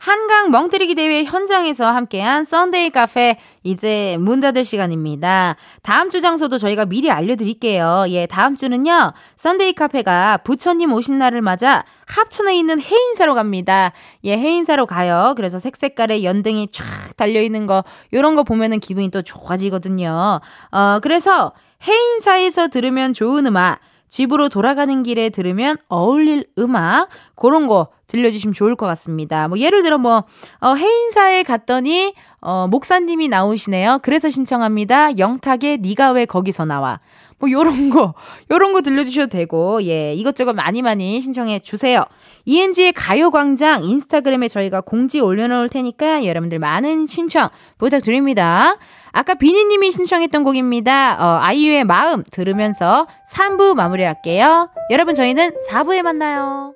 한강 0.05 0.51
멍때리기 0.51 0.97
대회 0.97 1.25
현장에서 1.25 1.90
함께한 1.90 2.45
썬데이 2.45 2.90
카페 2.90 3.38
이제 3.62 4.19
문 4.21 4.38
닫을 4.40 4.62
시간입니다. 4.62 5.57
다음 5.81 6.11
주 6.11 6.21
장소도 6.21 6.59
저희가 6.59 6.85
미리 6.85 7.11
알려드릴게요. 7.11 8.05
예, 8.09 8.27
다음 8.27 8.55
주는요. 8.55 9.14
썬데이 9.37 9.73
카페가 9.73 10.40
부처님 10.45 10.93
오신 10.93 11.17
날을 11.17 11.40
맞아 11.40 11.87
합천에 12.07 12.55
있는 12.55 12.83
해인사로 12.83 13.35
갑니다. 13.35 13.93
예, 14.25 14.37
해인사로 14.37 14.85
가요. 14.85 15.33
그래서 15.38 15.59
색색깔의 15.59 16.23
연등이 16.23 16.69
쫙 16.71 16.85
달려 17.17 17.40
있는 17.40 17.67
거 17.67 17.83
요런 18.12 18.35
거 18.37 18.43
보면은 18.43 18.81
기분이 18.81 19.09
또 19.09 19.23
좋아지거든요. 19.23 20.38
어, 20.71 20.99
그래서 21.03 21.55
해인사에서 21.83 22.69
들으면 22.69 23.14
좋은 23.14 23.47
음악 23.47 23.79
집으로 24.14 24.48
돌아가는 24.48 25.03
길에 25.03 25.29
들으면 25.29 25.77
어울릴 25.88 26.46
음악 26.61 27.09
그런 27.35 27.66
거 27.66 27.88
들려주시면 28.07 28.55
좋을 28.55 28.77
것 28.77 28.87
같습니다. 28.87 29.48
뭐 29.48 29.59
예를 29.59 29.83
들어 29.83 29.98
뭐 29.98 30.22
어, 30.61 30.74
해인사에 30.77 31.42
갔더니 31.42 32.14
어, 32.40 32.68
목사님이 32.68 33.27
나오시네요. 33.27 33.98
그래서 34.03 34.31
신청합니다. 34.31 35.18
영탁의 35.18 35.79
네가 35.79 36.12
왜 36.12 36.27
거기서 36.27 36.64
나와. 36.64 37.00
뭐 37.38 37.51
요런 37.51 37.90
거 37.90 38.14
요런 38.51 38.73
거 38.73 38.81
들려주셔도 38.81 39.29
되고 39.29 39.83
예 39.85 40.14
이것저것 40.14 40.53
많이 40.55 40.83
많이 40.83 41.20
신청해 41.20 41.61
주세요. 41.61 42.05
ENG의 42.44 42.92
가요광장 42.92 43.85
인스타그램에 43.85 44.49
저희가 44.49 44.81
공지 44.81 45.20
올려놓을 45.20 45.68
테니까 45.68 46.25
여러분들 46.25 46.59
많은 46.59 47.07
신청 47.07 47.49
부탁드립니다. 47.79 48.77
아까 49.12 49.35
비니님이 49.35 49.92
신청했던 49.92 50.44
곡입니다. 50.44 51.16
어, 51.20 51.38
아이유의 51.40 51.85
마음 51.85 52.25
들으면서 52.31 53.07
3부 53.33 53.75
마무리할게요. 53.75 54.70
여러분 54.90 55.14
저희는 55.14 55.53
4부에 55.70 56.03
만나요. 56.03 56.75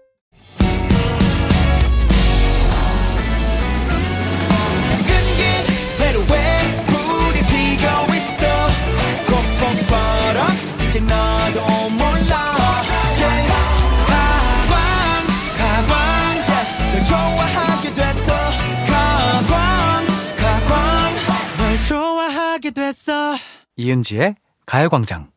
이은지의 23.76 24.36
가요광장. 24.66 25.30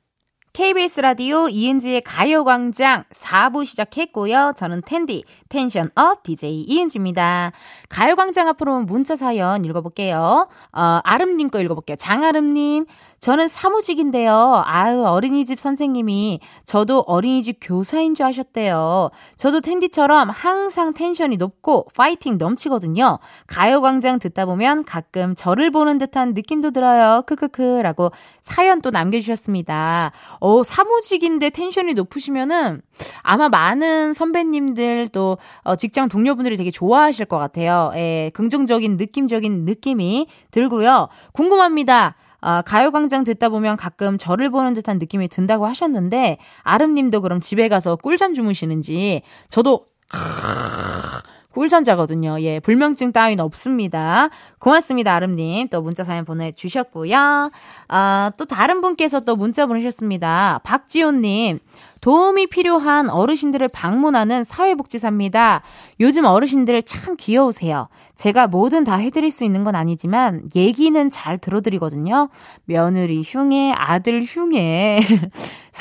KBS 0.53 0.99
라디오 0.99 1.47
이은지의 1.47 2.01
가요광장 2.01 3.05
4부 3.13 3.65
시작했고요. 3.65 4.51
저는 4.57 4.81
텐디, 4.86 5.23
텐션업 5.47 6.23
DJ 6.23 6.63
이은지입니다. 6.67 7.53
가요광장 7.88 8.49
앞으로 8.49 8.81
문자 8.81 9.15
사연 9.15 9.63
읽어볼게요. 9.63 10.49
어, 10.73 10.81
아름님 11.03 11.49
거 11.49 11.62
읽어볼게요. 11.62 11.95
장아름님, 11.95 12.86
저는 13.21 13.49
사무직인데요. 13.49 14.63
아유, 14.65 15.05
어린이집 15.05 15.60
선생님이 15.60 16.39
저도 16.65 17.01
어린이집 17.01 17.57
교사인 17.62 18.15
줄 18.15 18.25
아셨대요. 18.25 19.12
저도 19.38 19.62
텐디처럼 19.62 20.31
항상 20.31 20.95
텐션이 20.95 21.38
높고 21.38 21.86
파이팅 21.95 22.39
넘치거든요. 22.39 23.19
가요광장 23.45 24.17
듣다 24.17 24.47
보면 24.47 24.86
가끔 24.86 25.36
저를 25.36 25.69
보는 25.69 25.99
듯한 25.99 26.34
느낌도 26.34 26.71
들어요. 26.71 27.21
크크크. 27.27 27.81
라고 27.84 28.12
사연 28.41 28.81
또 28.81 28.89
남겨주셨습니다. 28.89 30.12
어, 30.39 30.51
어, 30.51 30.63
사무직인데 30.63 31.51
텐션이 31.51 31.93
높으시면은 31.93 32.81
아마 33.21 33.49
많은 33.49 34.13
선배님들 34.13 35.10
또 35.10 35.38
어, 35.62 35.75
직장 35.75 36.10
동료분들이 36.10 36.57
되게 36.57 36.71
좋아하실 36.71 37.27
것 37.27 37.38
같아요. 37.38 37.91
예, 37.95 38.31
긍정적인 38.34 38.97
느낌적인 38.97 39.65
느낌이 39.65 40.27
들고요. 40.49 41.07
궁금합니다. 41.34 42.15
아, 42.41 42.62
가요광장 42.63 43.23
듣다 43.23 43.49
보면 43.49 43.77
가끔 43.77 44.17
저를 44.17 44.49
보는 44.49 44.73
듯한 44.73 44.97
느낌이 44.99 45.27
든다고 45.27 45.65
하셨는데, 45.67 46.38
아름님도 46.63 47.21
그럼 47.21 47.39
집에 47.39 47.69
가서 47.69 47.95
꿀잠 47.95 48.34
주무시는지, 48.34 49.21
저도, 49.49 49.86
꿀잠자거든요. 51.54 52.41
예, 52.41 52.60
불면증 52.60 53.12
따윈 53.12 53.39
없습니다. 53.39 54.30
고맙습니다, 54.60 55.13
아름님. 55.13 55.67
또 55.69 55.82
문자 55.82 56.04
사연 56.04 56.25
보내주셨고요. 56.25 57.51
아, 57.88 58.32
또 58.38 58.45
다른 58.45 58.82
분께서 58.82 59.19
또 59.21 59.36
문자 59.36 59.65
보내셨습니다. 59.65 60.62
박지호님. 60.63 61.60
도움이 62.01 62.47
필요한 62.47 63.09
어르신들을 63.09 63.67
방문하는 63.69 64.43
사회복지사입니다. 64.43 65.61
요즘 65.99 66.25
어르신들 66.25 66.81
참 66.83 67.15
귀여우세요. 67.17 67.87
제가 68.15 68.47
뭐든 68.47 68.83
다 68.83 68.95
해드릴 68.95 69.31
수 69.31 69.43
있는 69.43 69.63
건 69.63 69.75
아니지만 69.75 70.43
얘기는 70.55 71.09
잘 71.09 71.37
들어드리거든요. 71.37 72.29
며느리 72.65 73.21
흉해, 73.25 73.73
아들 73.75 74.23
흉해. 74.23 74.99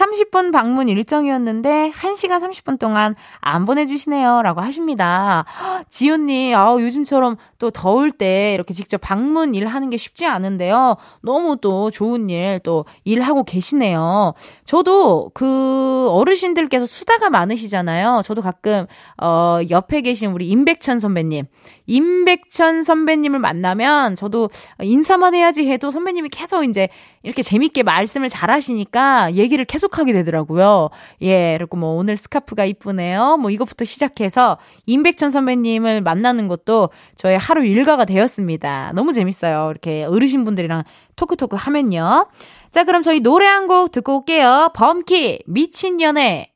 30분 0.01 0.53
방문 0.53 0.89
일정이었는데 0.89 1.93
1시간 1.93 2.41
30분 2.41 2.79
동안 2.79 3.15
안 3.41 3.67
보내주시네요. 3.67 4.43
라고 4.43 4.61
하십니다. 4.61 5.45
지훈님, 5.89 6.57
아 6.57 6.73
요즘처럼 6.79 7.37
또 7.59 7.71
더울 7.71 8.11
때 8.13 8.55
이렇게 8.55 8.73
직접 8.73 8.99
방문 8.99 9.55
일하는 9.55 9.91
게 9.91 9.97
쉽지 9.97 10.27
않은데요. 10.27 10.97
너무 11.23 11.57
또 11.61 11.91
좋은 11.91 12.31
일 12.31 12.61
또 12.63 12.85
일하고 13.05 13.45
계시네요. 13.45 14.35
저도 14.65 15.31
그 15.35 16.09
어르신들께서 16.11 16.87
수다가 16.87 17.31
많으시잖아요. 17.31 18.23
저도 18.25 18.43
가끔, 18.43 18.87
어, 19.23 19.59
옆에 19.71 20.01
계신 20.01 20.31
우리 20.33 20.49
임백천 20.49 20.99
선배님. 20.99 21.47
임백천 21.91 22.83
선배님을 22.85 23.41
만나면 23.41 24.15
저도 24.15 24.49
인사만 24.81 25.35
해야지 25.35 25.69
해도 25.69 25.91
선배님이 25.91 26.29
계속 26.29 26.63
이제 26.63 26.89
이렇게 27.23 27.43
재밌게 27.43 27.83
말씀을 27.83 28.29
잘 28.29 28.51
하시니까 28.51 29.35
얘기를 29.35 29.65
계속하게 29.65 30.13
되더라고요. 30.13 30.89
예, 31.23 31.57
그리고 31.59 31.77
뭐 31.77 31.97
오늘 31.97 32.17
스카프가 32.17 32.65
이쁘네요. 32.65 33.37
뭐 33.39 33.51
이것부터 33.51 33.85
시작해서 33.85 34.57
임백천 34.87 35.31
선배님을 35.31 36.01
만나는 36.01 36.49
것도 36.49 36.91
저의 37.17 37.39
하루 37.39 37.65
일과가 37.65 38.05
되었습니다. 38.05 38.93
너무 38.95 39.13
재밌어요. 39.13 39.69
이렇게 39.71 40.05
어르신분들이랑 40.05 40.85
토크토크 41.17 41.57
하면요. 41.57 42.27
자, 42.71 42.85
그럼 42.85 43.03
저희 43.03 43.21
노래 43.21 43.47
한 43.47 43.61
곡 43.71 43.93
듣고 43.93 44.19
올게요. 44.19 44.71
범키, 44.75 45.43
미친 45.47 46.01
연애. 46.01 46.50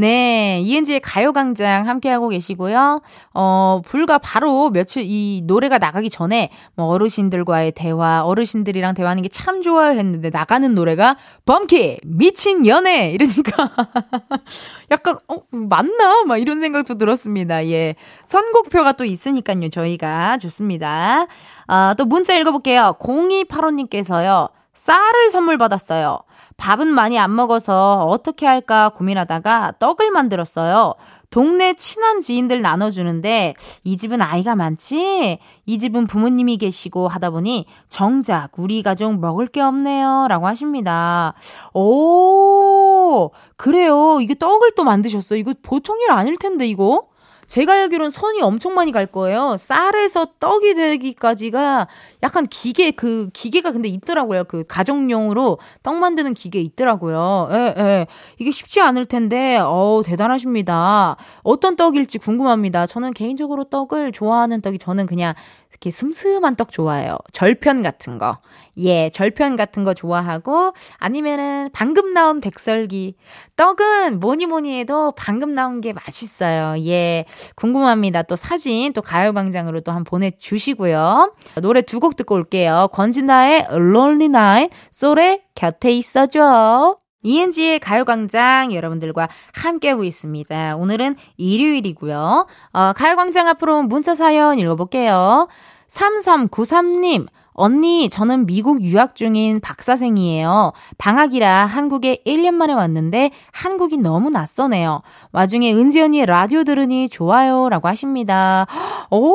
네, 0.00 0.60
이은지의 0.62 1.00
가요광장 1.00 1.88
함께하고 1.88 2.28
계시고요. 2.28 3.00
어, 3.34 3.80
불과 3.84 4.18
바로 4.18 4.70
며칠 4.70 5.02
이 5.04 5.42
노래가 5.44 5.78
나가기 5.78 6.08
전에 6.08 6.50
뭐 6.76 6.86
어르신들과의 6.86 7.72
대화, 7.72 8.22
어르신들이랑 8.24 8.94
대화하는 8.94 9.22
게 9.22 9.28
참 9.38 9.62
좋아 9.62 9.88
했는데 9.88 10.30
나가는 10.30 10.74
노래가 10.74 11.16
범키 11.46 11.98
미친 12.04 12.66
연애 12.66 13.10
이러니까 13.12 13.70
약간 14.90 15.18
어 15.28 15.36
맞나 15.50 16.24
막 16.24 16.38
이런 16.38 16.60
생각도 16.60 16.98
들었습니다. 16.98 17.66
예, 17.68 17.94
선곡표가 18.26 18.92
또 18.92 19.04
있으니까요. 19.04 19.68
저희가 19.68 20.38
좋습니다. 20.38 21.26
아, 21.66 21.94
또 21.96 22.04
문자 22.04 22.34
읽어볼게요. 22.34 22.96
0285님께서요. 23.00 24.50
쌀을 24.74 25.30
선물 25.30 25.58
받았어요. 25.58 26.20
밥은 26.58 26.88
많이 26.88 27.18
안 27.18 27.34
먹어서 27.34 28.04
어떻게 28.06 28.44
할까 28.44 28.90
고민하다가 28.90 29.74
떡을 29.78 30.10
만들었어요. 30.10 30.94
동네 31.30 31.74
친한 31.74 32.20
지인들 32.20 32.60
나눠주는데 32.62 33.54
이 33.84 33.96
집은 33.96 34.20
아이가 34.20 34.56
많지? 34.56 35.38
이 35.66 35.78
집은 35.78 36.06
부모님이 36.08 36.56
계시고 36.58 37.06
하다 37.06 37.30
보니 37.30 37.66
정작 37.88 38.50
우리 38.58 38.82
가족 38.82 39.18
먹을 39.20 39.46
게 39.46 39.60
없네요. 39.60 40.26
라고 40.28 40.48
하십니다. 40.48 41.34
오, 41.74 43.30
그래요. 43.56 44.18
이게 44.20 44.34
떡을 44.34 44.72
또 44.74 44.82
만드셨어요. 44.82 45.38
이거 45.38 45.54
보통 45.62 46.00
일 46.00 46.10
아닐 46.10 46.36
텐데, 46.36 46.66
이거? 46.66 47.06
제가 47.48 47.72
알기로는 47.72 48.10
손이 48.10 48.42
엄청 48.42 48.74
많이 48.74 48.92
갈 48.92 49.06
거예요. 49.06 49.56
쌀에서 49.58 50.26
떡이 50.38 50.74
되기까지가 50.74 51.88
약간 52.22 52.46
기계, 52.46 52.90
그 52.90 53.30
기계가 53.32 53.72
근데 53.72 53.88
있더라고요. 53.88 54.44
그 54.44 54.64
가정용으로 54.68 55.58
떡 55.82 55.96
만드는 55.96 56.34
기계 56.34 56.60
있더라고요. 56.60 57.48
예, 57.50 57.74
예. 57.78 58.06
이게 58.38 58.50
쉽지 58.50 58.80
않을 58.82 59.06
텐데, 59.06 59.56
어우, 59.56 60.02
대단하십니다. 60.04 61.16
어떤 61.42 61.74
떡일지 61.74 62.18
궁금합니다. 62.18 62.86
저는 62.86 63.14
개인적으로 63.14 63.64
떡을 63.64 64.12
좋아하는 64.12 64.60
떡이 64.60 64.78
저는 64.78 65.06
그냥 65.06 65.34
이렇게 65.70 65.90
슴슴한 65.90 66.56
떡 66.56 66.72
좋아해요. 66.72 67.18
절편 67.32 67.82
같은 67.82 68.18
거. 68.18 68.38
예, 68.78 69.10
절편 69.10 69.56
같은 69.56 69.84
거 69.84 69.94
좋아하고 69.94 70.72
아니면은 70.96 71.70
방금 71.72 72.14
나온 72.14 72.40
백설기. 72.40 73.14
떡은 73.56 74.18
뭐니 74.20 74.46
뭐니 74.46 74.78
해도 74.80 75.12
방금 75.12 75.54
나온 75.54 75.80
게 75.80 75.92
맛있어요. 75.92 76.82
예. 76.86 77.26
궁금합니다. 77.54 78.22
또 78.22 78.34
사진 78.36 78.92
또 78.92 79.02
가요 79.02 79.32
광장으로 79.32 79.80
또한번 79.82 80.04
보내 80.04 80.30
주시고요. 80.38 81.32
노래 81.62 81.82
두 81.82 81.98
곡 82.00 82.16
듣고 82.16 82.34
올게요. 82.36 82.88
권진아의 82.92 83.66
Lonely 83.70 84.26
Night, 84.26 84.76
솔의 84.90 85.42
곁에 85.54 85.90
있어 85.90 86.26
줘. 86.26 86.96
이은지의 87.22 87.80
가요광장 87.80 88.72
여러분들과 88.72 89.28
함께하고 89.54 90.04
있습니다. 90.04 90.76
오늘은 90.76 91.16
일요일이고요. 91.36 92.46
어, 92.72 92.92
가요광장 92.94 93.48
앞으로 93.48 93.82
문자 93.82 94.14
사연 94.14 94.58
읽어볼게요. 94.58 95.48
3393님, 95.88 97.26
언니, 97.58 98.08
저는 98.08 98.46
미국 98.46 98.82
유학 98.84 99.16
중인 99.16 99.58
박사생이에요. 99.58 100.72
방학이라 100.96 101.66
한국에 101.66 102.18
1년 102.24 102.54
만에 102.54 102.72
왔는데 102.72 103.32
한국이 103.50 103.96
너무 103.96 104.30
낯서네요. 104.30 105.02
와중에 105.32 105.74
은지 105.74 106.00
언니 106.00 106.24
라디오 106.24 106.62
들으니 106.62 107.08
좋아요. 107.08 107.68
라고 107.68 107.88
하십니다. 107.88 108.68
오, 109.10 109.34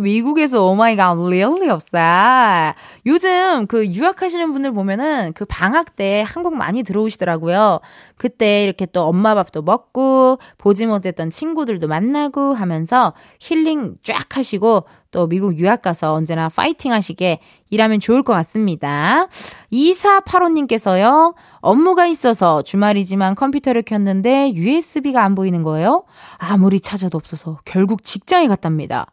미국에서 0.00 0.64
oh 0.64 0.78
my 0.78 0.91
god, 0.91 1.18
really 1.18 1.68
없어. 1.68 1.98
요즘 3.04 3.66
그 3.66 3.84
유학하시는 3.84 4.52
분들 4.52 4.70
보면은 4.70 5.32
그 5.34 5.44
방학 5.44 5.96
때 5.96 6.24
한국 6.24 6.54
많이 6.54 6.84
들어오시더라고요. 6.84 7.80
그때 8.16 8.62
이렇게 8.62 8.86
또 8.86 9.02
엄마 9.02 9.34
밥도 9.34 9.62
먹고 9.62 10.38
보지 10.56 10.86
못했던 10.86 11.30
친구들도 11.30 11.88
만나고 11.88 12.54
하면서 12.54 13.12
힐링 13.40 13.96
쫙 14.04 14.36
하시고 14.36 14.84
또 15.10 15.26
미국 15.26 15.56
유학 15.56 15.80
가서 15.80 16.12
언제나 16.12 16.50
파이팅 16.50 16.92
하시게 16.92 17.40
일하면 17.70 18.00
좋을 18.00 18.22
것 18.22 18.32
같습니다. 18.34 19.26
2485님께서요, 19.72 21.34
업무가 21.60 22.06
있어서 22.06 22.62
주말이지만 22.62 23.34
컴퓨터를 23.34 23.82
켰는데 23.82 24.52
USB가 24.54 25.24
안 25.24 25.34
보이는 25.34 25.62
거예요? 25.62 26.04
아무리 26.38 26.80
찾아도 26.80 27.18
없어서 27.18 27.58
결국 27.64 28.02
직장에 28.04 28.46
갔답니다. 28.46 29.06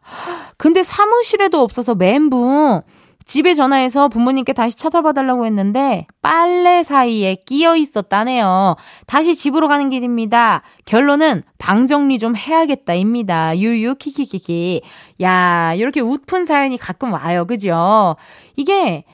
근데 0.56 0.82
사무실에도 0.82 1.60
없어서 1.60 1.94
멘붕. 1.94 2.82
집에 3.24 3.54
전화해서 3.54 4.08
부모님께 4.08 4.52
다시 4.52 4.76
찾아봐달라고 4.76 5.46
했는데 5.46 6.06
빨래 6.20 6.82
사이에 6.82 7.36
끼어 7.46 7.76
있었다네요. 7.76 8.76
다시 9.06 9.34
집으로 9.34 9.68
가는 9.68 9.88
길입니다. 9.88 10.62
결론은 10.84 11.42
방 11.58 11.86
정리 11.86 12.18
좀 12.18 12.36
해야겠다입니다. 12.36 13.58
유유 13.58 13.94
키키키키. 13.96 14.82
야 15.22 15.74
이렇게 15.74 16.00
웃픈 16.00 16.44
사연이 16.44 16.76
가끔 16.76 17.12
와요, 17.12 17.46
그죠? 17.46 18.16
이게 18.56 19.04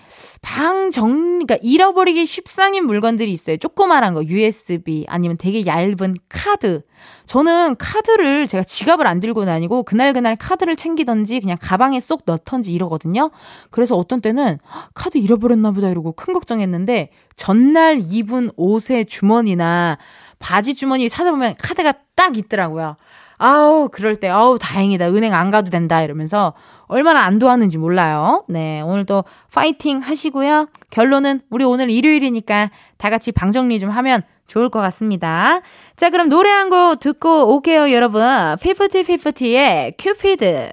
방 0.43 0.91
정리, 0.91 1.45
그러니까 1.45 1.59
잃어버리기 1.63 2.27
쉽상인 2.27 2.87
물건들이 2.87 3.33
있어요. 3.33 3.57
조그만한 3.57 4.15
거, 4.15 4.25
USB 4.25 5.07
아니면 5.09 5.37
되게 5.39 5.67
얇은 5.67 6.17
카드. 6.29 6.83
저는 7.27 7.77
카드를 7.77 8.47
제가 8.47 8.63
지갑을 8.63 9.07
안 9.07 9.21
들고 9.21 9.45
다니고 9.45 9.85
그날그날 9.85 10.37
카드를 10.37 10.77
챙기던지 10.77 11.41
그냥 11.41 11.57
가방에 11.61 11.99
쏙 12.01 12.23
넣던지 12.27 12.73
이러거든요. 12.73 13.31
그래서 13.71 13.97
어떤 13.97 14.21
때는 14.21 14.59
카드 14.95 15.19
잃어버렸나 15.19 15.71
보다 15.71 15.89
이러고 15.89 16.13
큰 16.13 16.35
걱정했는데 16.35 17.11
전날 17.37 18.01
입은 18.03 18.51
옷의 18.57 19.07
주머니나 19.07 19.99
바지 20.39 20.75
주머니 20.75 21.09
찾아보면 21.09 21.55
카드가 21.59 21.95
딱 22.15 22.37
있더라고요. 22.37 22.97
아우, 23.43 23.89
그럴 23.91 24.17
때, 24.17 24.29
아우, 24.29 24.59
다행이다. 24.59 25.09
은행 25.09 25.33
안 25.33 25.51
가도 25.51 25.71
된다. 25.71 26.03
이러면서 26.03 26.53
얼마나 26.91 27.23
안도하는지 27.23 27.79
몰라요. 27.79 28.45
네, 28.49 28.81
오늘도 28.83 29.25
파이팅 29.55 30.01
하시고요. 30.01 30.69
결론은 30.91 31.41
우리 31.51 31.65
오늘 31.65 31.89
일요일이니까 31.91 32.71
다 32.99 33.11
같이 33.11 33.33
방 33.33 33.53
정리 33.53 33.79
좀 33.81 33.91
하면 33.91 34.23
좋을 34.49 34.69
것 34.69 34.81
같습니다. 34.81 35.61
자, 35.97 36.11
그럼 36.11 36.29
노래 36.29 36.51
한 36.51 36.69
곡 36.71 36.99
듣고 37.01 37.55
올게요, 37.55 37.93
여러분. 37.93 38.23
피프티 38.61 39.05
피프티의 39.05 39.95
큐피드. 39.99 40.73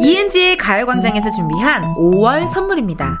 이은지의 0.00 0.56
가요광장에서 0.56 1.30
준비한 1.30 1.94
5월 1.94 2.46
선물입니다. 2.48 3.20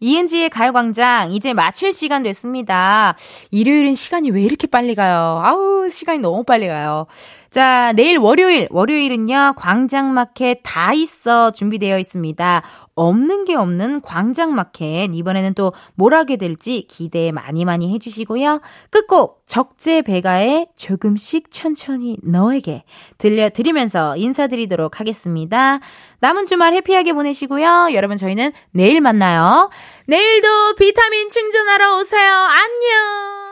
이은지의 0.00 0.48
가요광장 0.48 1.32
이제 1.32 1.52
마칠 1.52 1.92
시간 1.92 2.22
됐습니다. 2.22 3.14
일요일은 3.50 3.94
시간이 3.94 4.30
왜 4.30 4.42
이렇게 4.42 4.66
빨리 4.66 4.94
가요? 4.94 5.42
아우 5.44 5.88
시간이 5.90 6.20
너무 6.20 6.42
빨리 6.42 6.68
가요. 6.68 7.06
자, 7.50 7.92
내일 7.96 8.18
월요일, 8.18 8.68
월요일은요, 8.70 9.54
광장마켓 9.56 10.60
다 10.62 10.92
있어 10.92 11.50
준비되어 11.50 11.98
있습니다. 11.98 12.62
없는 12.94 13.44
게 13.44 13.56
없는 13.56 14.02
광장마켓. 14.02 15.10
이번에는 15.14 15.54
또 15.54 15.72
뭘 15.94 16.14
하게 16.14 16.36
될지 16.36 16.86
기대 16.88 17.32
많이 17.32 17.64
많이 17.64 17.92
해주시고요. 17.92 18.60
끝곡, 18.90 19.42
적재 19.46 20.02
배가의 20.02 20.68
조금씩 20.76 21.50
천천히 21.50 22.16
너에게 22.22 22.84
들려드리면서 23.18 24.16
인사드리도록 24.16 25.00
하겠습니다. 25.00 25.80
남은 26.20 26.46
주말 26.46 26.72
해피하게 26.74 27.12
보내시고요. 27.12 27.88
여러분, 27.94 28.16
저희는 28.16 28.52
내일 28.70 29.00
만나요. 29.00 29.70
내일도 30.06 30.74
비타민 30.76 31.28
충전하러 31.28 31.98
오세요. 31.98 32.32
안녕! 32.32 33.49